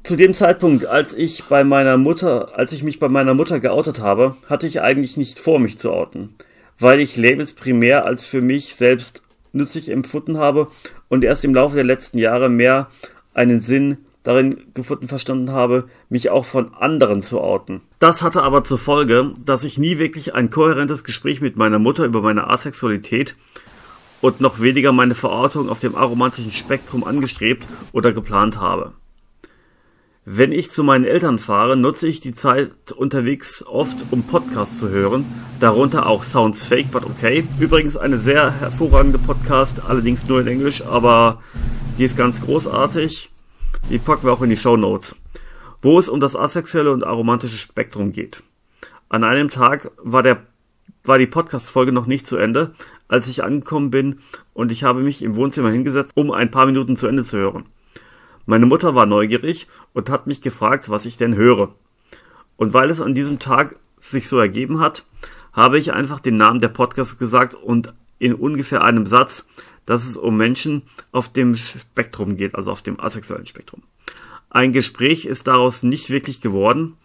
Zu 0.06 0.16
dem 0.16 0.34
Zeitpunkt, 0.34 0.86
als 0.86 1.14
ich 1.14 1.44
bei 1.44 1.64
meiner 1.64 1.96
Mutter, 1.96 2.56
als 2.56 2.72
ich 2.72 2.82
mich 2.82 2.98
bei 2.98 3.08
meiner 3.08 3.34
Mutter 3.34 3.60
geoutet 3.60 4.00
habe, 4.00 4.36
hatte 4.48 4.66
ich 4.66 4.80
eigentlich 4.80 5.16
nicht 5.16 5.38
vor, 5.38 5.58
mich 5.58 5.78
zu 5.78 5.92
outen 5.92 6.34
weil 6.78 7.00
ich 7.00 7.16
Labels 7.16 7.52
primär 7.52 8.04
als 8.04 8.26
für 8.26 8.40
mich 8.40 8.74
selbst 8.74 9.22
nützlich 9.52 9.88
empfunden 9.88 10.38
habe 10.38 10.68
und 11.08 11.24
erst 11.24 11.44
im 11.44 11.54
Laufe 11.54 11.76
der 11.76 11.84
letzten 11.84 12.18
Jahre 12.18 12.48
mehr 12.48 12.88
einen 13.34 13.60
Sinn 13.60 13.98
darin 14.22 14.64
gefunden 14.74 15.08
verstanden 15.08 15.52
habe, 15.52 15.84
mich 16.08 16.30
auch 16.30 16.44
von 16.44 16.74
anderen 16.74 17.22
zu 17.22 17.40
outen. 17.40 17.80
Das 18.00 18.22
hatte 18.22 18.42
aber 18.42 18.64
zur 18.64 18.78
Folge, 18.78 19.32
dass 19.44 19.62
ich 19.62 19.78
nie 19.78 19.98
wirklich 19.98 20.34
ein 20.34 20.50
kohärentes 20.50 21.04
Gespräch 21.04 21.40
mit 21.40 21.56
meiner 21.56 21.78
Mutter 21.78 22.04
über 22.04 22.20
meine 22.22 22.50
Asexualität 22.50 23.36
und 24.20 24.40
noch 24.40 24.60
weniger 24.60 24.92
meine 24.92 25.14
Verortung 25.14 25.68
auf 25.68 25.78
dem 25.78 25.94
aromantischen 25.94 26.52
Spektrum 26.52 27.04
angestrebt 27.04 27.66
oder 27.92 28.12
geplant 28.12 28.60
habe. 28.60 28.92
Wenn 30.28 30.50
ich 30.50 30.72
zu 30.72 30.82
meinen 30.82 31.04
Eltern 31.04 31.38
fahre, 31.38 31.76
nutze 31.76 32.08
ich 32.08 32.18
die 32.18 32.34
Zeit 32.34 32.90
unterwegs 32.90 33.64
oft, 33.64 33.96
um 34.10 34.24
Podcasts 34.24 34.80
zu 34.80 34.88
hören, 34.90 35.24
darunter 35.60 36.06
auch 36.06 36.24
Sounds 36.24 36.64
Fake 36.64 36.90
But 36.90 37.04
Okay. 37.04 37.46
Übrigens 37.60 37.96
eine 37.96 38.18
sehr 38.18 38.58
hervorragende 38.58 39.20
Podcast, 39.20 39.82
allerdings 39.86 40.26
nur 40.26 40.40
in 40.40 40.48
Englisch, 40.48 40.82
aber 40.82 41.40
die 41.96 42.02
ist 42.02 42.16
ganz 42.16 42.40
großartig. 42.40 43.30
Die 43.88 43.98
packen 43.98 44.26
wir 44.26 44.32
auch 44.32 44.42
in 44.42 44.50
die 44.50 44.56
Show 44.56 44.76
Notes, 44.76 45.14
wo 45.80 45.96
es 45.96 46.08
um 46.08 46.18
das 46.18 46.34
asexuelle 46.34 46.90
und 46.90 47.04
aromantische 47.04 47.56
Spektrum 47.56 48.10
geht. 48.10 48.42
An 49.08 49.22
einem 49.22 49.48
Tag 49.48 49.92
war 50.02 50.24
der 50.24 50.42
war 51.04 51.18
die 51.18 51.28
Podcast-Folge 51.28 51.92
noch 51.92 52.06
nicht 52.06 52.26
zu 52.26 52.36
Ende, 52.36 52.74
als 53.06 53.28
ich 53.28 53.44
angekommen 53.44 53.92
bin 53.92 54.18
und 54.54 54.72
ich 54.72 54.82
habe 54.82 55.02
mich 55.02 55.22
im 55.22 55.36
Wohnzimmer 55.36 55.70
hingesetzt, 55.70 56.10
um 56.16 56.32
ein 56.32 56.50
paar 56.50 56.66
Minuten 56.66 56.96
zu 56.96 57.06
Ende 57.06 57.22
zu 57.22 57.36
hören. 57.36 57.66
Meine 58.46 58.66
Mutter 58.66 58.94
war 58.94 59.06
neugierig 59.06 59.66
und 59.92 60.08
hat 60.08 60.28
mich 60.28 60.40
gefragt, 60.40 60.88
was 60.88 61.04
ich 61.04 61.16
denn 61.16 61.34
höre. 61.34 61.74
Und 62.56 62.72
weil 62.72 62.90
es 62.90 63.00
an 63.00 63.14
diesem 63.14 63.40
Tag 63.40 63.76
sich 64.00 64.28
so 64.28 64.38
ergeben 64.38 64.78
hat, 64.78 65.04
habe 65.52 65.78
ich 65.78 65.92
einfach 65.92 66.20
den 66.20 66.36
Namen 66.36 66.60
der 66.60 66.68
Podcast 66.68 67.18
gesagt 67.18 67.56
und 67.56 67.92
in 68.20 68.34
ungefähr 68.34 68.82
einem 68.82 69.06
Satz, 69.06 69.46
dass 69.84 70.06
es 70.06 70.16
um 70.16 70.36
Menschen 70.36 70.82
auf 71.10 71.32
dem 71.32 71.56
Spektrum 71.56 72.36
geht, 72.36 72.54
also 72.54 72.70
auf 72.70 72.82
dem 72.82 73.00
asexuellen 73.00 73.46
Spektrum. 73.46 73.82
Ein 74.48 74.72
Gespräch 74.72 75.24
ist 75.24 75.48
daraus 75.48 75.82
nicht 75.82 76.10
wirklich 76.10 76.40
geworden, 76.40 76.96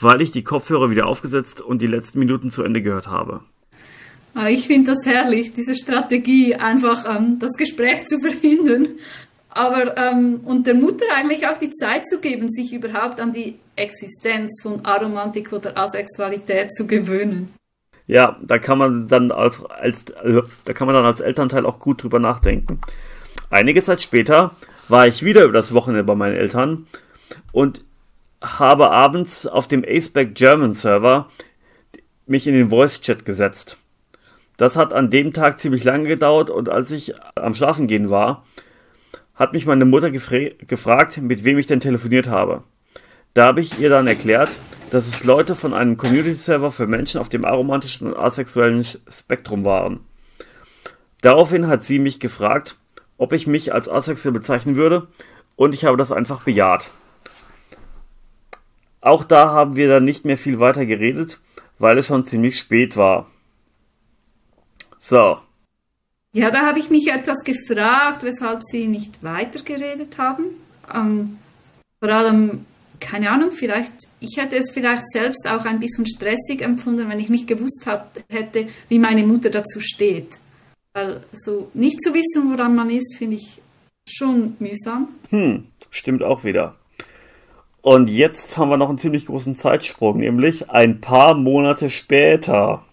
weil 0.00 0.22
ich 0.22 0.30
die 0.30 0.44
Kopfhörer 0.44 0.90
wieder 0.90 1.06
aufgesetzt 1.06 1.60
und 1.60 1.82
die 1.82 1.86
letzten 1.88 2.20
Minuten 2.20 2.52
zu 2.52 2.62
Ende 2.62 2.82
gehört 2.82 3.08
habe. 3.08 3.42
Ah, 4.34 4.48
ich 4.48 4.66
finde 4.66 4.92
das 4.92 5.06
herrlich, 5.06 5.52
diese 5.54 5.74
Strategie, 5.74 6.54
einfach 6.54 7.04
ähm, 7.08 7.38
das 7.40 7.52
Gespräch 7.56 8.04
zu 8.06 8.20
verhindern 8.20 8.88
aber 9.54 9.96
ähm, 9.96 10.40
und 10.44 10.66
der 10.66 10.74
Mutter 10.74 11.06
eigentlich 11.14 11.46
auch 11.46 11.56
die 11.58 11.70
Zeit 11.70 12.06
zu 12.08 12.18
geben, 12.20 12.48
sich 12.50 12.72
überhaupt 12.72 13.20
an 13.20 13.32
die 13.32 13.56
Existenz 13.76 14.60
von 14.60 14.84
Aromantik 14.84 15.52
oder 15.52 15.76
Asexualität 15.78 16.74
zu 16.74 16.86
gewöhnen. 16.86 17.54
Ja, 18.06 18.36
da 18.42 18.58
kann 18.58 18.78
man 18.78 19.08
dann 19.08 19.30
als, 19.30 19.64
als 19.64 20.10
äh, 20.10 20.42
da 20.64 20.72
kann 20.72 20.86
man 20.86 20.94
dann 20.94 21.06
als 21.06 21.20
Elternteil 21.20 21.64
auch 21.66 21.78
gut 21.78 22.02
drüber 22.02 22.18
nachdenken. 22.18 22.80
Einige 23.48 23.82
Zeit 23.82 24.02
später 24.02 24.54
war 24.88 25.06
ich 25.06 25.22
wieder 25.22 25.44
über 25.44 25.52
das 25.52 25.72
Wochenende 25.72 26.04
bei 26.04 26.16
meinen 26.16 26.36
Eltern 26.36 26.86
und 27.52 27.84
habe 28.42 28.90
abends 28.90 29.46
auf 29.46 29.68
dem 29.68 29.84
Aceback 29.86 30.34
German 30.34 30.74
Server 30.74 31.30
mich 32.26 32.46
in 32.46 32.54
den 32.54 32.70
Voice 32.70 33.00
Chat 33.00 33.24
gesetzt. 33.24 33.78
Das 34.56 34.76
hat 34.76 34.92
an 34.92 35.10
dem 35.10 35.32
Tag 35.32 35.60
ziemlich 35.60 35.84
lange 35.84 36.08
gedauert 36.08 36.50
und 36.50 36.68
als 36.68 36.90
ich 36.90 37.14
am 37.36 37.54
Schlafen 37.54 37.86
gehen 37.86 38.10
war, 38.10 38.44
hat 39.34 39.52
mich 39.52 39.66
meine 39.66 39.84
Mutter 39.84 40.10
gefragt, 40.10 41.18
mit 41.18 41.44
wem 41.44 41.58
ich 41.58 41.66
denn 41.66 41.80
telefoniert 41.80 42.28
habe. 42.28 42.62
Da 43.34 43.46
habe 43.46 43.60
ich 43.60 43.80
ihr 43.80 43.90
dann 43.90 44.06
erklärt, 44.06 44.50
dass 44.90 45.08
es 45.08 45.24
Leute 45.24 45.56
von 45.56 45.74
einem 45.74 45.96
Community-Server 45.96 46.70
für 46.70 46.86
Menschen 46.86 47.20
auf 47.20 47.28
dem 47.28 47.44
aromantischen 47.44 48.06
und 48.06 48.16
asexuellen 48.16 48.86
Spektrum 49.08 49.64
waren. 49.64 50.00
Daraufhin 51.20 51.66
hat 51.66 51.84
sie 51.84 51.98
mich 51.98 52.20
gefragt, 52.20 52.76
ob 53.16 53.32
ich 53.32 53.46
mich 53.46 53.72
als 53.72 53.88
asexuell 53.88 54.32
bezeichnen 54.32 54.76
würde, 54.76 55.08
und 55.56 55.74
ich 55.74 55.84
habe 55.84 55.96
das 55.96 56.12
einfach 56.12 56.42
bejaht. 56.42 56.90
Auch 59.00 59.24
da 59.24 59.50
haben 59.50 59.76
wir 59.76 59.88
dann 59.88 60.04
nicht 60.04 60.24
mehr 60.24 60.38
viel 60.38 60.60
weiter 60.60 60.86
geredet, 60.86 61.40
weil 61.78 61.98
es 61.98 62.06
schon 62.06 62.26
ziemlich 62.26 62.58
spät 62.58 62.96
war. 62.96 63.26
So, 64.96 65.38
ja, 66.34 66.50
da 66.50 66.66
habe 66.66 66.80
ich 66.80 66.90
mich 66.90 67.06
etwas 67.06 67.44
gefragt, 67.44 68.24
weshalb 68.24 68.60
Sie 68.64 68.88
nicht 68.88 69.22
weitergeredet 69.22 70.18
haben. 70.18 70.46
Ähm, 70.92 71.38
vor 72.00 72.10
allem, 72.10 72.66
keine 72.98 73.30
Ahnung, 73.30 73.52
vielleicht, 73.52 73.92
ich 74.18 74.36
hätte 74.36 74.56
es 74.56 74.72
vielleicht 74.72 75.08
selbst 75.08 75.46
auch 75.46 75.64
ein 75.64 75.78
bisschen 75.78 76.06
stressig 76.06 76.60
empfunden, 76.60 77.08
wenn 77.08 77.20
ich 77.20 77.28
nicht 77.28 77.46
gewusst 77.46 77.84
hat, 77.86 78.24
hätte, 78.28 78.66
wie 78.88 78.98
meine 78.98 79.24
Mutter 79.24 79.48
dazu 79.48 79.78
steht. 79.80 80.34
Weil 80.92 81.22
so 81.32 81.70
nicht 81.72 82.02
zu 82.02 82.12
wissen, 82.12 82.50
woran 82.50 82.74
man 82.74 82.90
ist, 82.90 83.16
finde 83.16 83.36
ich 83.36 83.62
schon 84.04 84.56
mühsam. 84.58 85.10
Hm, 85.30 85.68
stimmt 85.90 86.24
auch 86.24 86.42
wieder. 86.42 86.74
Und 87.80 88.10
jetzt 88.10 88.58
haben 88.58 88.70
wir 88.70 88.76
noch 88.76 88.88
einen 88.88 88.98
ziemlich 88.98 89.26
großen 89.26 89.54
Zeitsprung, 89.54 90.18
nämlich 90.18 90.68
ein 90.68 91.00
paar 91.00 91.34
Monate 91.34 91.90
später 91.90 92.84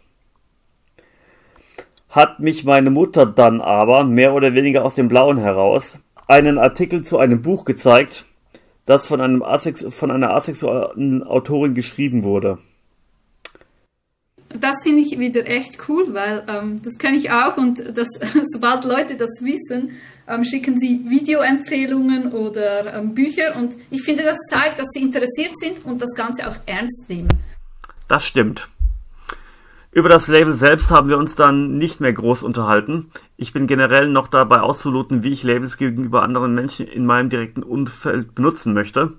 hat 2.12 2.40
mich 2.40 2.66
meine 2.66 2.92
Mutter 2.92 3.26
dann 3.26 3.62
aber, 3.62 4.04
mehr 4.04 4.34
oder 4.34 4.54
weniger 4.54 4.86
aus 4.86 4.96
dem 4.96 5.08
Blauen 5.08 5.38
heraus, 5.38 5.98
einen 6.28 6.58
Artikel 6.58 7.04
zu 7.04 7.18
einem 7.18 7.42
Buch 7.42 7.66
gezeigt, 7.66 8.26
das 8.86 9.08
von, 9.08 9.22
einem 9.22 9.42
Asex 9.42 9.86
von 9.90 10.12
einer 10.12 10.32
asexuellen 10.32 11.24
Autorin 11.24 11.74
geschrieben 11.74 12.24
wurde. 12.24 12.58
Das 14.60 14.84
finde 14.84 15.02
ich 15.02 15.18
wieder 15.18 15.48
echt 15.48 15.78
cool, 15.88 16.14
weil 16.14 16.44
ähm, 16.50 16.82
das 16.84 16.98
kenne 16.98 17.16
ich 17.16 17.32
auch 17.32 17.56
und 17.56 17.98
das, 17.98 18.10
sobald 18.52 18.84
Leute 18.84 19.16
das 19.16 19.30
wissen, 19.42 19.92
ähm, 20.28 20.44
schicken 20.44 20.78
sie 20.78 21.06
Videoempfehlungen 21.08 22.34
oder 22.34 22.94
ähm, 22.94 23.16
Bücher 23.16 23.56
und 23.56 23.78
ich 23.90 24.04
finde, 24.04 24.24
das 24.24 24.38
zeigt, 24.50 24.80
dass 24.80 24.88
sie 24.92 25.02
interessiert 25.02 25.58
sind 25.58 25.86
und 25.86 26.02
das 26.02 26.14
Ganze 26.16 26.50
auch 26.50 26.58
ernst 26.66 27.08
nehmen. 27.08 27.30
Das 28.10 28.26
stimmt. 28.26 28.68
Über 29.94 30.08
das 30.08 30.30
Label 30.30 30.54
selbst 30.54 30.90
haben 30.90 31.10
wir 31.10 31.18
uns 31.18 31.36
dann 31.36 31.78
nicht 31.78 32.00
mehr 32.00 32.14
groß 32.14 32.44
unterhalten. 32.44 33.12
Ich 33.36 33.52
bin 33.52 33.68
generell 33.68 34.08
noch 34.08 34.30
dabei 34.30 34.62
auszuloten, 34.62 35.26
wie 35.26 35.34
ich 35.34 35.44
Labels 35.44 35.76
gegenüber 35.76 36.24
anderen 36.24 36.56
Menschen 36.56 36.88
in 36.88 37.06
meinem 37.06 37.30
direkten 37.30 37.62
Umfeld 37.62 38.34
benutzen 38.34 38.74
möchte. 38.74 39.12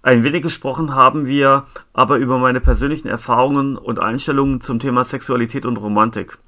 Ein 0.00 0.22
wenig 0.22 0.42
gesprochen 0.42 0.94
haben 0.94 1.26
wir 1.26 1.66
aber 1.92 2.18
über 2.18 2.38
meine 2.38 2.60
persönlichen 2.60 3.08
Erfahrungen 3.08 3.76
und 3.76 3.98
Einstellungen 3.98 4.60
zum 4.60 4.78
Thema 4.78 5.02
Sexualität 5.02 5.66
und 5.66 5.78
Romantik. 5.78 6.38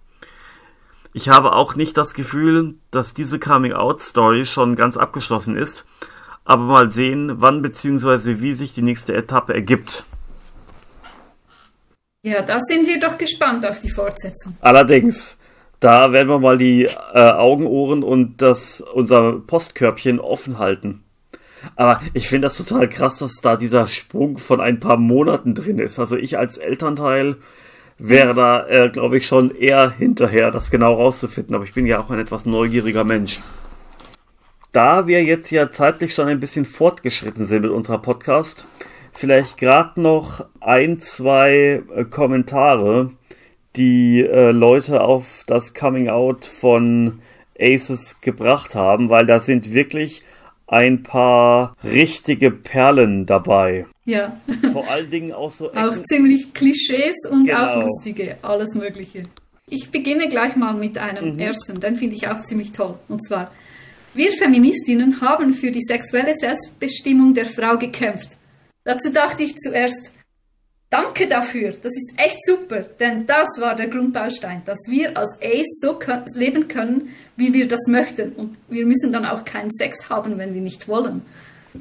Ich 1.13 1.29
habe 1.29 1.55
auch 1.55 1.75
nicht 1.75 1.97
das 1.97 2.15
Gefühl, 2.15 2.75
dass 2.93 3.15
diese 3.15 3.41
Coming-out-Story 3.41 4.47
schon 4.47 4.77
ganz 4.77 4.97
abgeschlossen 4.97 5.57
ist, 5.57 5.85
aber 6.45 6.63
mal 6.63 6.91
sehen, 6.93 7.41
wann 7.41 7.63
bzw. 7.63 8.41
wie 8.41 8.55
sich 8.55 8.75
die 8.75 8.83
nächste 8.83 9.13
Etappe 9.13 9.55
ergibt. 9.55 10.05
Ja, 12.25 12.41
da 12.41 12.59
sind 12.67 12.89
wir 12.89 12.99
doch 12.99 13.19
gespannt 13.19 13.67
auf 13.67 13.81
die 13.81 13.91
Fortsetzung. 13.91 14.57
Allerdings, 14.63 15.37
da 15.79 16.11
werden 16.11 16.31
wir 16.31 16.39
mal 16.39 16.57
die 16.57 16.85
äh, 16.85 17.19
Augen, 17.19 17.67
Ohren 17.67 18.03
und 18.03 18.41
das, 18.41 18.81
unser 18.81 19.33
Postkörbchen 19.41 20.21
offen 20.21 20.59
halten. 20.59 21.05
Aber 21.77 22.01
ich 22.15 22.27
finde 22.27 22.47
das 22.47 22.57
total 22.57 22.89
krass, 22.89 23.19
dass 23.19 23.43
da 23.43 23.57
dieser 23.57 23.87
Sprung 23.87 24.39
von 24.39 24.63
ein 24.63 24.81
paar 24.81 24.97
Monaten 24.97 25.55
drin 25.55 25.79
ist. 25.79 25.99
Also 25.99 26.17
ich 26.17 26.39
als 26.39 26.57
Elternteil 26.57 27.37
wäre 27.99 28.33
da, 28.33 28.67
äh, 28.69 28.89
glaube 28.89 29.19
ich, 29.19 29.27
schon 29.27 29.55
eher 29.55 29.91
hinterher, 29.91 30.51
das 30.51 30.71
genau 30.71 30.95
rauszufinden. 30.95 31.55
Aber 31.55 31.65
ich 31.65 31.75
bin 31.75 31.85
ja 31.85 32.01
auch 32.01 32.09
ein 32.09 32.19
etwas 32.19 32.47
neugieriger 32.47 33.05
Mensch. 33.05 33.39
Da 34.73 35.07
wir 35.07 35.23
jetzt 35.25 35.51
ja 35.51 35.71
zeitlich 35.71 36.15
schon 36.15 36.29
ein 36.29 36.41
bisschen 36.41 36.65
fortgeschritten 36.65 37.45
sind 37.45 37.61
mit 37.61 37.71
unserer 37.71 37.99
Podcast, 37.99 38.65
vielleicht 39.15 39.59
gerade 39.59 40.01
noch 40.01 40.47
ein, 40.61 41.01
zwei 41.01 41.83
äh, 41.95 42.05
Kommentare, 42.05 43.13
die 43.77 44.21
äh, 44.23 44.51
Leute 44.51 45.01
auf 45.01 45.45
das 45.47 45.75
Coming 45.75 46.09
Out 46.09 46.45
von 46.45 47.21
Aces 47.59 48.21
gebracht 48.21 48.75
haben, 48.75 49.09
weil 49.09 49.27
da 49.27 49.41
sind 49.41 49.73
wirklich 49.73 50.23
ein 50.67 51.03
paar 51.03 51.77
richtige 51.85 52.51
Perlen 52.51 53.27
dabei. 53.27 53.87
Ja. 54.05 54.39
Vor 54.73 54.89
allen 54.91 55.11
Dingen 55.11 55.33
auch 55.33 55.51
so. 55.51 55.73
auch 55.75 55.95
ziemlich 56.09 56.53
Klischees 56.55 57.15
und 57.31 57.47
genau. 57.47 57.65
auch 57.65 57.83
lustige, 57.83 58.39
alles 58.43 58.75
Mögliche. 58.75 59.25
Ich 59.69 59.91
beginne 59.91 60.29
gleich 60.29 60.57
mal 60.57 60.75
mit 60.75 60.99
einem 60.99 61.35
mhm. 61.35 61.39
ersten, 61.39 61.81
den 61.81 61.97
finde 61.97 62.17
ich 62.17 62.29
auch 62.29 62.43
ziemlich 62.43 62.73
toll. 62.73 62.99
Und 63.09 63.27
zwar, 63.27 63.51
wir 64.13 64.31
Feministinnen 64.33 65.21
haben 65.21 65.55
für 65.55 65.71
die 65.71 65.83
sexuelle 65.83 66.35
Selbstbestimmung 66.35 67.35
der 67.35 67.47
Frau 67.47 67.77
gekämpft. 67.79 68.31
Dazu 68.85 69.11
dachte 69.11 69.43
ich 69.43 69.57
zuerst, 69.61 70.13
danke 70.91 71.27
dafür, 71.27 71.71
das 71.71 71.93
ist 71.93 72.13
echt 72.17 72.39
super, 72.47 72.83
denn 73.01 73.27
das 73.27 73.49
war 73.59 73.75
der 73.75 73.89
Grundbaustein, 73.89 74.63
dass 74.67 74.79
wir 74.89 75.17
als 75.17 75.31
Ace 75.43 75.81
so 75.81 75.99
leben 76.35 76.69
können, 76.69 77.09
wie 77.37 77.53
wir 77.53 77.67
das 77.67 77.81
möchten. 77.89 78.33
Und 78.33 78.57
wir 78.69 78.87
müssen 78.87 79.13
dann 79.13 79.25
auch 79.25 79.45
keinen 79.45 79.73
Sex 79.73 80.09
haben, 80.09 80.39
wenn 80.39 80.55
wir 80.55 80.61
nicht 80.61 80.87
wollen. 80.87 81.23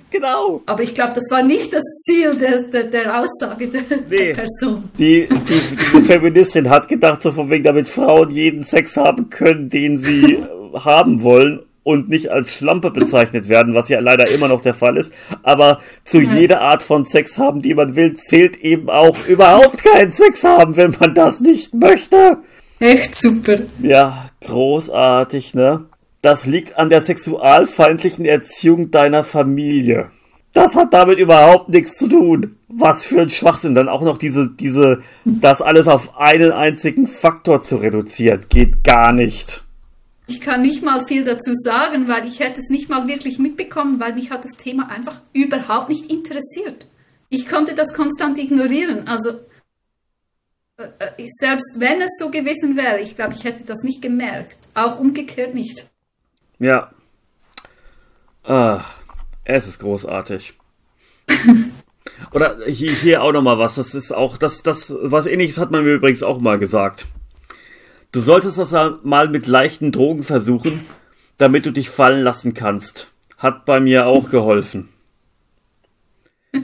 Genau. 0.09 0.63
Aber 0.65 0.81
ich 0.81 0.95
glaube, 0.95 1.13
das 1.13 1.29
war 1.29 1.43
nicht 1.43 1.71
das 1.71 1.83
Ziel 2.05 2.35
der, 2.35 2.63
der, 2.63 2.85
der 2.85 3.19
Aussage 3.19 3.67
der, 3.67 3.83
nee. 4.09 4.17
der 4.17 4.33
Person. 4.33 4.89
Die, 4.97 5.27
die, 5.27 5.61
diese 5.75 6.01
Feministin 6.01 6.67
hat 6.69 6.87
gedacht, 6.87 7.21
so 7.21 7.31
von 7.31 7.51
wegen, 7.51 7.63
damit 7.63 7.87
Frauen 7.87 8.31
jeden 8.31 8.63
Sex 8.63 8.97
haben 8.97 9.29
können, 9.29 9.69
den 9.69 9.99
sie 9.99 10.43
haben 10.73 11.21
wollen 11.21 11.63
und 11.83 12.09
nicht 12.09 12.31
als 12.31 12.53
Schlampe 12.53 12.91
bezeichnet 12.91 13.49
werden, 13.49 13.73
was 13.73 13.89
ja 13.89 13.99
leider 13.99 14.29
immer 14.29 14.47
noch 14.47 14.61
der 14.61 14.73
Fall 14.73 14.97
ist. 14.97 15.13
Aber 15.43 15.79
zu 16.05 16.19
ja. 16.21 16.33
jeder 16.33 16.61
Art 16.61 16.81
von 16.81 17.05
Sex 17.05 17.37
haben, 17.37 17.61
die 17.61 17.75
man 17.75 17.95
will, 17.95 18.13
zählt 18.15 18.57
eben 18.57 18.89
auch 18.89 19.17
überhaupt 19.27 19.83
keinen 19.83 20.11
Sex 20.11 20.43
haben, 20.43 20.75
wenn 20.75 20.95
man 20.99 21.13
das 21.13 21.41
nicht 21.41 21.73
möchte. 21.73 22.37
Echt 22.79 23.15
super. 23.15 23.55
Ja, 23.81 24.29
großartig, 24.41 25.53
ne? 25.53 25.85
Das 26.21 26.45
liegt 26.45 26.77
an 26.77 26.89
der 26.89 27.01
sexualfeindlichen 27.01 28.25
Erziehung 28.25 28.91
deiner 28.91 29.25
Familie. 29.25 30.09
Das 30.53 30.75
hat 30.75 30.93
damit 30.93 31.17
überhaupt 31.17 31.69
nichts 31.69 31.97
zu 31.97 32.07
tun. 32.07 32.55
Was 32.69 33.05
für 33.05 33.21
ein 33.21 33.29
Schwachsinn. 33.29 33.75
Dann 33.75 33.89
auch 33.89 34.01
noch 34.01 34.17
diese, 34.17 34.49
diese, 34.49 34.99
das 35.25 35.61
alles 35.61 35.87
auf 35.87 36.17
einen 36.17 36.51
einzigen 36.51 37.07
Faktor 37.07 37.63
zu 37.63 37.77
reduzieren. 37.77 38.45
Geht 38.49 38.83
gar 38.83 39.11
nicht. 39.11 39.62
Ich 40.27 40.39
kann 40.39 40.61
nicht 40.61 40.83
mal 40.83 41.05
viel 41.05 41.23
dazu 41.23 41.53
sagen, 41.53 42.07
weil 42.07 42.27
ich 42.27 42.39
hätte 42.39 42.59
es 42.59 42.69
nicht 42.69 42.89
mal 42.89 43.07
wirklich 43.07 43.39
mitbekommen, 43.39 43.99
weil 43.99 44.13
mich 44.13 44.31
hat 44.31 44.45
das 44.45 44.57
Thema 44.57 44.89
einfach 44.89 45.21
überhaupt 45.33 45.89
nicht 45.89 46.09
interessiert. 46.09 46.87
Ich 47.29 47.47
konnte 47.47 47.75
das 47.75 47.93
konstant 47.93 48.37
ignorieren. 48.37 49.07
Also 49.07 49.39
äh, 50.77 50.87
äh, 50.99 51.27
selbst 51.39 51.75
wenn 51.77 52.01
es 52.01 52.11
so 52.19 52.29
gewesen 52.29 52.77
wäre, 52.77 52.99
ich 53.01 53.15
glaube, 53.15 53.33
ich 53.33 53.43
hätte 53.43 53.63
das 53.63 53.83
nicht 53.83 54.01
gemerkt. 54.01 54.57
Auch 54.73 54.99
umgekehrt 54.99 55.53
nicht. 55.53 55.87
Ja. 56.59 56.91
Ach, 58.43 58.99
es 59.43 59.67
ist 59.67 59.79
großartig. 59.79 60.53
Oder 62.31 62.65
hier, 62.65 62.91
hier 62.91 63.23
auch 63.23 63.31
nochmal 63.31 63.57
was. 63.57 63.75
Das 63.75 63.93
ist 63.93 64.11
auch, 64.11 64.37
das, 64.37 64.63
das, 64.63 64.93
was 65.01 65.25
ähnliches 65.25 65.57
hat 65.57 65.71
man 65.71 65.83
mir 65.83 65.95
übrigens 65.95 66.23
auch 66.23 66.39
mal 66.39 66.57
gesagt. 66.57 67.05
Du 68.13 68.19
solltest 68.19 68.59
das 68.59 68.71
mal 69.01 69.27
mit 69.27 69.47
leichten 69.47 69.91
Drogen 69.91 70.21
versuchen, 70.21 70.85
damit 71.39 71.65
du 71.65 71.71
dich 71.71 71.89
fallen 71.89 72.23
lassen 72.23 72.53
kannst. 72.53 73.07
Hat 73.39 73.65
bei 73.65 73.79
mir 73.79 74.05
auch 74.05 74.29
geholfen. 74.29 74.89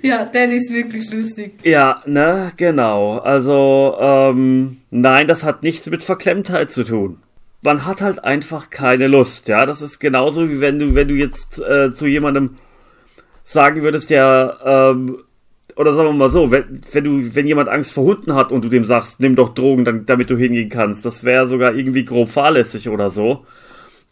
Ja, 0.00 0.24
der 0.24 0.50
ist 0.50 0.72
wirklich 0.72 1.12
lustig. 1.12 1.58
Ja, 1.62 2.02
ne, 2.06 2.52
genau. 2.56 3.18
Also, 3.18 3.98
ähm, 4.00 4.78
nein, 4.90 5.28
das 5.28 5.44
hat 5.44 5.62
nichts 5.62 5.90
mit 5.90 6.02
Verklemmtheit 6.02 6.72
zu 6.72 6.84
tun. 6.84 7.18
Man 7.60 7.84
hat 7.84 8.00
halt 8.00 8.24
einfach 8.24 8.70
keine 8.70 9.08
Lust, 9.08 9.46
ja. 9.46 9.66
Das 9.66 9.82
ist 9.82 9.98
genauso 9.98 10.48
wie 10.48 10.62
wenn 10.62 10.78
du, 10.78 10.94
wenn 10.94 11.08
du 11.08 11.14
jetzt 11.14 11.60
äh, 11.60 11.92
zu 11.92 12.06
jemandem 12.06 12.56
sagen 13.44 13.82
würdest, 13.82 14.08
der 14.08 14.58
ähm, 14.64 15.18
oder 15.78 15.92
sagen 15.92 16.08
wir 16.08 16.12
mal 16.12 16.28
so, 16.28 16.50
wenn, 16.50 16.80
wenn 16.92 17.04
du, 17.04 17.34
wenn 17.36 17.46
jemand 17.46 17.68
Angst 17.68 17.92
vor 17.92 18.02
Hunden 18.02 18.34
hat 18.34 18.50
und 18.50 18.64
du 18.64 18.68
dem 18.68 18.84
sagst, 18.84 19.20
nimm 19.20 19.36
doch 19.36 19.54
Drogen, 19.54 19.84
dann, 19.84 20.06
damit 20.06 20.28
du 20.28 20.36
hingehen 20.36 20.68
kannst, 20.68 21.06
das 21.06 21.22
wäre 21.22 21.46
sogar 21.46 21.72
irgendwie 21.72 22.04
grob 22.04 22.30
fahrlässig 22.30 22.88
oder 22.88 23.10
so. 23.10 23.46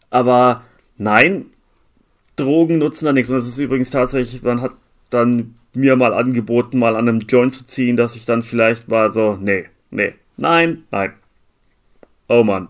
Aber 0.09 0.63
nein, 0.97 1.47
Drogen 2.37 2.77
nutzen 2.77 3.03
da 3.03 3.11
nichts. 3.11 3.29
Und 3.29 3.35
das 3.35 3.47
ist 3.47 3.57
übrigens 3.57 3.89
tatsächlich, 3.89 4.41
man 4.43 4.61
hat 4.61 4.71
dann 5.09 5.55
mir 5.73 5.97
mal 5.97 6.13
angeboten, 6.13 6.79
mal 6.79 6.95
an 6.95 7.09
einem 7.09 7.19
Joint 7.27 7.53
zu 7.53 7.67
ziehen, 7.67 7.97
dass 7.97 8.15
ich 8.15 8.23
dann 8.23 8.43
vielleicht 8.43 8.87
mal 8.87 9.11
so, 9.11 9.35
nee, 9.35 9.65
nee, 9.89 10.13
nein, 10.37 10.83
nein. 10.89 11.11
Oh 12.29 12.43
Mann. 12.43 12.69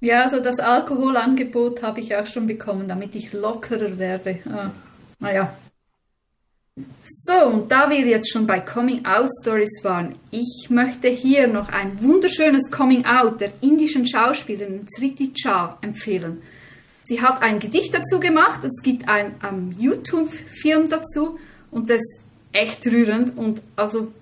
Ja, 0.00 0.24
also 0.24 0.40
das 0.40 0.58
Alkoholangebot 0.58 1.82
habe 1.82 2.00
ich 2.00 2.16
auch 2.16 2.26
schon 2.26 2.46
bekommen, 2.46 2.88
damit 2.88 3.14
ich 3.14 3.34
lockerer 3.34 3.98
werde. 3.98 4.38
Ah, 4.50 4.70
naja, 5.18 5.54
so, 7.26 7.46
und 7.46 7.70
da 7.70 7.88
wir 7.88 8.00
jetzt 8.00 8.30
schon 8.32 8.46
bei 8.46 8.60
Coming 8.60 9.04
Out 9.04 9.30
Stories 9.40 9.80
waren, 9.82 10.14
ich 10.30 10.66
möchte 10.70 11.08
hier 11.08 11.46
noch 11.46 11.68
ein 11.68 12.02
wunderschönes 12.02 12.70
Coming 12.70 13.04
Out 13.04 13.40
der 13.40 13.52
indischen 13.60 14.06
Schauspielerin 14.06 14.86
Sriti 14.88 15.32
Cha 15.32 15.78
empfehlen. 15.82 16.42
Sie 17.02 17.20
hat 17.20 17.42
ein 17.42 17.60
Gedicht 17.60 17.94
dazu 17.94 18.18
gemacht, 18.18 18.64
es 18.64 18.82
gibt 18.82 19.08
einen 19.08 19.34
um, 19.48 19.72
YouTube-Film 19.78 20.88
dazu 20.88 21.38
und 21.70 21.90
das 21.90 22.00
ist 22.00 22.20
echt 22.52 22.86
rührend 22.86 23.36
und 23.36 23.62
also 23.76 24.12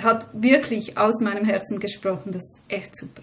hat 0.00 0.28
wirklich 0.32 0.96
aus 0.96 1.20
meinem 1.20 1.44
Herzen 1.44 1.78
gesprochen, 1.78 2.32
das 2.32 2.42
ist 2.42 2.60
echt 2.68 2.96
super. 2.96 3.22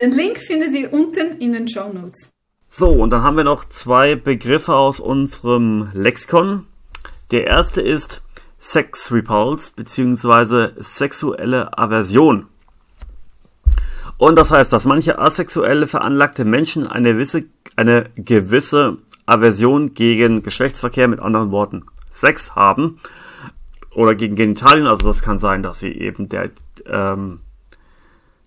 Den 0.00 0.12
Link 0.12 0.38
findet 0.38 0.74
ihr 0.74 0.92
unten 0.92 1.38
in 1.38 1.52
den 1.52 1.68
Show 1.68 1.92
Notes. 1.92 2.28
So, 2.68 2.88
und 2.88 3.10
dann 3.10 3.22
haben 3.22 3.36
wir 3.36 3.44
noch 3.44 3.68
zwei 3.68 4.16
Begriffe 4.16 4.74
aus 4.74 4.98
unserem 5.00 5.90
Lexikon. 5.92 6.66
Der 7.30 7.46
erste 7.46 7.80
ist 7.80 8.22
Sex 8.58 9.12
Repulse 9.12 9.72
bzw. 9.76 10.70
sexuelle 10.82 11.78
Aversion. 11.78 12.46
Und 14.18 14.36
das 14.36 14.50
heißt, 14.50 14.72
dass 14.72 14.84
manche 14.84 15.18
asexuelle 15.18 15.86
veranlagte 15.86 16.44
Menschen 16.44 16.86
eine 16.86 17.14
gewisse, 17.14 17.44
eine 17.76 18.10
gewisse 18.16 18.98
Aversion 19.26 19.94
gegen 19.94 20.42
Geschlechtsverkehr, 20.42 21.08
mit 21.08 21.20
anderen 21.20 21.52
Worten 21.52 21.84
Sex 22.12 22.54
haben 22.54 22.98
oder 23.94 24.14
gegen 24.14 24.34
Genitalien. 24.36 24.86
Also 24.86 25.06
das 25.06 25.22
kann 25.22 25.38
sein, 25.38 25.62
dass 25.62 25.78
sie 25.78 25.92
eben 25.92 26.28
der 26.28 26.50
ähm, 26.86 27.40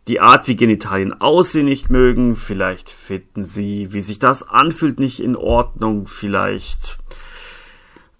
die 0.07 0.19
Art, 0.19 0.47
wie 0.47 0.57
Genitalien 0.57 1.19
aussehen, 1.21 1.65
nicht 1.65 1.89
mögen. 1.89 2.35
Vielleicht 2.35 2.89
finden 2.89 3.45
sie, 3.45 3.93
wie 3.93 4.01
sich 4.01 4.19
das 4.19 4.43
anfühlt, 4.43 4.99
nicht 4.99 5.21
in 5.21 5.35
Ordnung. 5.35 6.07
Vielleicht 6.07 6.99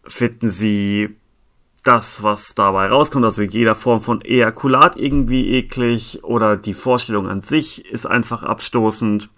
finden 0.06 0.50
sie 0.50 1.16
das, 1.84 2.24
was 2.24 2.56
dabei 2.56 2.88
rauskommt, 2.88 3.26
also 3.26 3.42
jeder 3.42 3.76
Form 3.76 4.02
von 4.02 4.22
Ejakulat 4.22 4.96
irgendwie 4.96 5.52
eklig 5.52 6.24
oder 6.24 6.56
die 6.56 6.74
Vorstellung 6.74 7.28
an 7.28 7.42
sich 7.42 7.86
ist 7.86 8.06
einfach 8.06 8.44
abstoßend. 8.44 9.30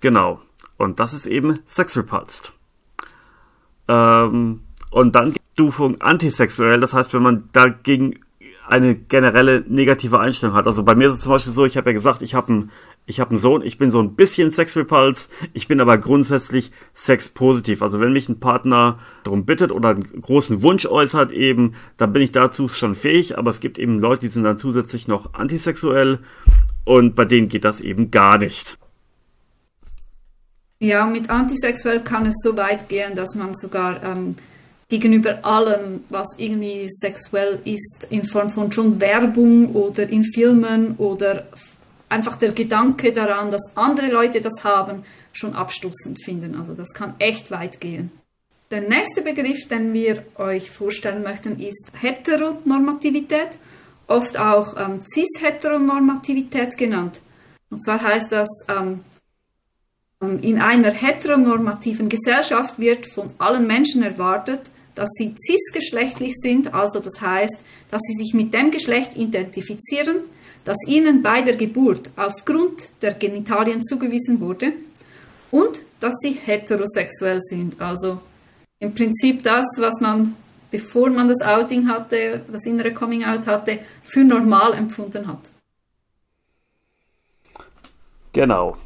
Genau. 0.00 0.40
Und 0.78 0.98
das 0.98 1.12
ist 1.12 1.26
eben 1.26 1.58
Sex 1.66 1.96
Repulsed. 1.96 2.52
Ähm, 3.86 4.62
und 4.90 5.14
dann 5.14 5.32
die 5.32 5.40
Stufung 5.52 6.00
antisexuell, 6.00 6.80
das 6.80 6.94
heißt, 6.94 7.12
wenn 7.12 7.22
man 7.22 7.50
dagegen 7.52 8.20
eine 8.66 8.94
generelle 8.94 9.64
negative 9.66 10.20
Einstellung 10.20 10.54
hat. 10.54 10.66
Also 10.66 10.84
bei 10.84 10.94
mir 10.94 11.08
ist 11.08 11.14
es 11.14 11.20
zum 11.20 11.32
Beispiel 11.32 11.52
so, 11.52 11.64
ich 11.64 11.76
habe 11.76 11.90
ja 11.90 11.94
gesagt, 11.94 12.22
ich 12.22 12.34
habe 12.34 12.48
einen 12.48 12.70
ich 13.10 13.20
habe 13.20 13.30
einen 13.30 13.38
Sohn, 13.38 13.62
ich 13.62 13.76
bin 13.76 13.90
so 13.90 14.00
ein 14.00 14.14
bisschen 14.14 14.52
Sexrepuls, 14.52 15.28
ich 15.52 15.66
bin 15.66 15.80
aber 15.80 15.98
grundsätzlich 15.98 16.70
sexpositiv. 16.94 17.82
Also 17.82 18.00
wenn 18.00 18.12
mich 18.12 18.28
ein 18.28 18.40
Partner 18.40 19.00
darum 19.24 19.44
bittet 19.44 19.72
oder 19.72 19.90
einen 19.90 20.22
großen 20.22 20.62
Wunsch 20.62 20.86
äußert 20.86 21.32
eben, 21.32 21.74
dann 21.96 22.12
bin 22.12 22.22
ich 22.22 22.32
dazu 22.32 22.68
schon 22.68 22.94
fähig, 22.94 23.36
aber 23.36 23.50
es 23.50 23.60
gibt 23.60 23.78
eben 23.78 23.98
Leute, 23.98 24.22
die 24.22 24.28
sind 24.28 24.44
dann 24.44 24.58
zusätzlich 24.58 25.08
noch 25.08 25.34
antisexuell 25.34 26.20
und 26.84 27.16
bei 27.16 27.24
denen 27.24 27.48
geht 27.48 27.64
das 27.64 27.80
eben 27.80 28.10
gar 28.10 28.38
nicht. 28.38 28.78
Ja, 30.78 31.04
mit 31.04 31.28
antisexuell 31.28 32.00
kann 32.00 32.24
es 32.26 32.36
so 32.42 32.56
weit 32.56 32.88
gehen, 32.88 33.14
dass 33.16 33.34
man 33.34 33.54
sogar 33.54 34.02
ähm, 34.02 34.36
gegenüber 34.88 35.44
allem, 35.44 36.04
was 36.08 36.28
irgendwie 36.38 36.86
sexuell 36.88 37.58
ist, 37.64 38.06
in 38.08 38.24
Form 38.24 38.50
von 38.50 38.70
schon 38.70 39.00
Werbung 39.00 39.74
oder 39.74 40.08
in 40.08 40.24
Filmen 40.24 40.94
oder 40.96 41.48
einfach 42.10 42.36
der 42.36 42.52
Gedanke 42.52 43.12
daran, 43.12 43.50
dass 43.50 43.62
andere 43.76 44.08
Leute 44.08 44.40
das 44.40 44.64
haben, 44.64 45.04
schon 45.32 45.54
abstoßend 45.54 46.22
finden. 46.22 46.56
Also 46.56 46.74
das 46.74 46.92
kann 46.92 47.14
echt 47.18 47.50
weit 47.50 47.80
gehen. 47.80 48.10
Der 48.70 48.82
nächste 48.82 49.22
Begriff, 49.22 49.66
den 49.68 49.92
wir 49.92 50.24
euch 50.36 50.70
vorstellen 50.70 51.22
möchten, 51.22 51.58
ist 51.58 51.90
Heteronormativität, 52.00 53.58
oft 54.06 54.38
auch 54.38 54.76
ähm, 54.76 55.00
Cis-Heteronormativität 55.12 56.76
genannt. 56.76 57.18
Und 57.70 57.82
zwar 57.84 58.02
heißt 58.02 58.30
das, 58.30 58.48
ähm, 58.68 59.00
ähm 60.22 60.38
in 60.42 60.60
einer 60.60 60.90
heteronormativen 60.90 62.08
Gesellschaft 62.08 62.78
wird 62.78 63.06
von 63.06 63.30
allen 63.38 63.66
Menschen 63.66 64.02
erwartet, 64.02 64.62
dass 64.94 65.08
sie 65.16 65.34
cisgeschlechtlich 65.46 66.34
sind, 66.36 66.74
also 66.74 67.00
das 67.00 67.20
heißt, 67.20 67.58
dass 67.90 68.00
sie 68.02 68.22
sich 68.22 68.34
mit 68.34 68.52
dem 68.52 68.70
Geschlecht 68.70 69.16
identifizieren, 69.16 70.16
das 70.64 70.76
ihnen 70.86 71.22
bei 71.22 71.42
der 71.42 71.56
Geburt 71.56 72.10
aufgrund 72.16 72.80
der 73.02 73.14
Genitalien 73.14 73.82
zugewiesen 73.82 74.40
wurde 74.40 74.72
und 75.50 75.80
dass 76.00 76.14
sie 76.20 76.32
heterosexuell 76.32 77.40
sind, 77.40 77.80
also 77.80 78.20
im 78.78 78.94
Prinzip 78.94 79.42
das, 79.42 79.64
was 79.78 80.00
man, 80.00 80.34
bevor 80.70 81.10
man 81.10 81.28
das 81.28 81.42
Outing 81.42 81.88
hatte, 81.88 82.42
das 82.50 82.64
innere 82.64 82.94
Coming 82.94 83.24
Out 83.24 83.46
hatte, 83.46 83.80
für 84.02 84.24
normal 84.24 84.72
empfunden 84.72 85.26
hat. 85.26 85.50
Genau. 88.32 88.76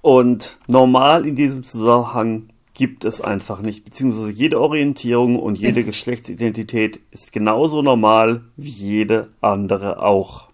Und 0.00 0.58
normal 0.66 1.26
in 1.26 1.34
diesem 1.34 1.64
Zusammenhang 1.64 2.48
gibt 2.76 3.04
es 3.04 3.20
einfach 3.20 3.62
nicht. 3.62 3.84
Beziehungsweise 3.84 4.30
jede 4.30 4.60
Orientierung 4.60 5.38
und 5.38 5.58
jede 5.58 5.82
Geschlechtsidentität 5.90 7.00
ist 7.10 7.32
genauso 7.32 7.82
normal 7.82 8.42
wie 8.56 8.70
jede 8.70 9.30
andere 9.40 10.02
auch. 10.02 10.50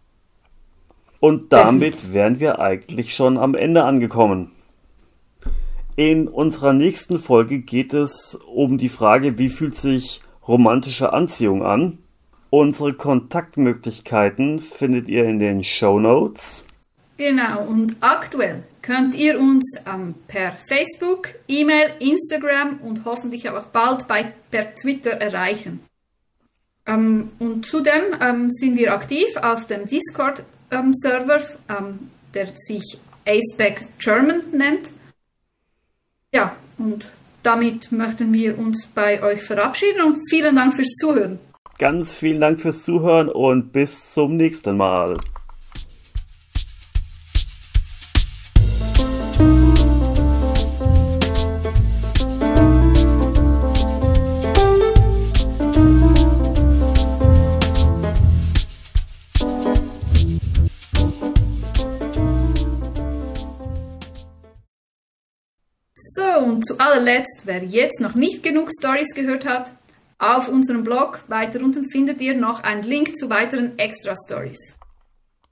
Und 1.20 1.52
damit 1.52 2.12
wären 2.12 2.40
wir 2.40 2.58
eigentlich 2.58 3.14
schon 3.14 3.36
am 3.38 3.54
Ende 3.54 3.84
angekommen. 3.84 4.50
In 5.94 6.26
unserer 6.26 6.72
nächsten 6.72 7.18
Folge 7.18 7.60
geht 7.60 7.92
es 7.92 8.38
um 8.46 8.78
die 8.78 8.88
Frage, 8.88 9.36
wie 9.38 9.50
fühlt 9.50 9.76
sich 9.76 10.22
romantische 10.48 11.12
Anziehung 11.12 11.62
an? 11.62 11.98
Unsere 12.50 12.94
Kontaktmöglichkeiten 12.94 14.58
findet 14.58 15.08
ihr 15.08 15.24
in 15.24 15.38
den 15.38 15.64
Show 15.64 16.00
Notes. 16.00 16.64
Genau, 17.18 17.62
und 17.64 17.96
aktuell 18.00 18.64
könnt 18.82 19.14
ihr 19.14 19.38
uns 19.38 19.64
ähm, 19.86 20.14
per 20.26 20.56
Facebook, 20.56 21.28
E-Mail, 21.48 21.92
Instagram 22.00 22.80
und 22.82 23.04
hoffentlich 23.04 23.48
auch 23.48 23.66
bald 23.66 24.06
bei, 24.08 24.34
per 24.50 24.74
Twitter 24.74 25.12
erreichen. 25.12 25.80
Ähm, 26.86 27.30
und 27.38 27.66
zudem 27.66 28.16
ähm, 28.20 28.50
sind 28.50 28.76
wir 28.76 28.92
aktiv 28.92 29.36
auf 29.40 29.66
dem 29.66 29.86
Discord-Server, 29.86 31.40
ähm, 31.68 32.10
der 32.34 32.48
sich 32.56 32.98
Aceback 33.24 33.82
German 33.98 34.42
nennt. 34.52 34.90
Ja, 36.34 36.56
und 36.78 37.10
damit 37.42 37.92
möchten 37.92 38.32
wir 38.32 38.58
uns 38.58 38.86
bei 38.86 39.22
euch 39.22 39.42
verabschieden 39.42 40.02
und 40.02 40.18
vielen 40.28 40.56
Dank 40.56 40.74
fürs 40.74 40.92
Zuhören. 41.00 41.38
Ganz 41.78 42.16
vielen 42.16 42.40
Dank 42.40 42.60
fürs 42.60 42.84
Zuhören 42.84 43.28
und 43.28 43.72
bis 43.72 44.12
zum 44.12 44.36
nächsten 44.36 44.76
Mal. 44.76 45.16
Allerletzt, 67.02 67.42
wer 67.46 67.64
jetzt 67.64 68.00
noch 68.00 68.14
nicht 68.14 68.42
genug 68.42 68.68
Stories 68.78 69.12
gehört 69.14 69.44
hat, 69.44 69.72
auf 70.18 70.48
unserem 70.48 70.84
Blog 70.84 71.24
weiter 71.26 71.60
unten 71.60 71.88
findet 71.90 72.20
ihr 72.20 72.36
noch 72.36 72.62
einen 72.62 72.84
Link 72.84 73.16
zu 73.16 73.28
weiteren 73.28 73.76
Extra 73.76 74.14
Stories. 74.24 74.76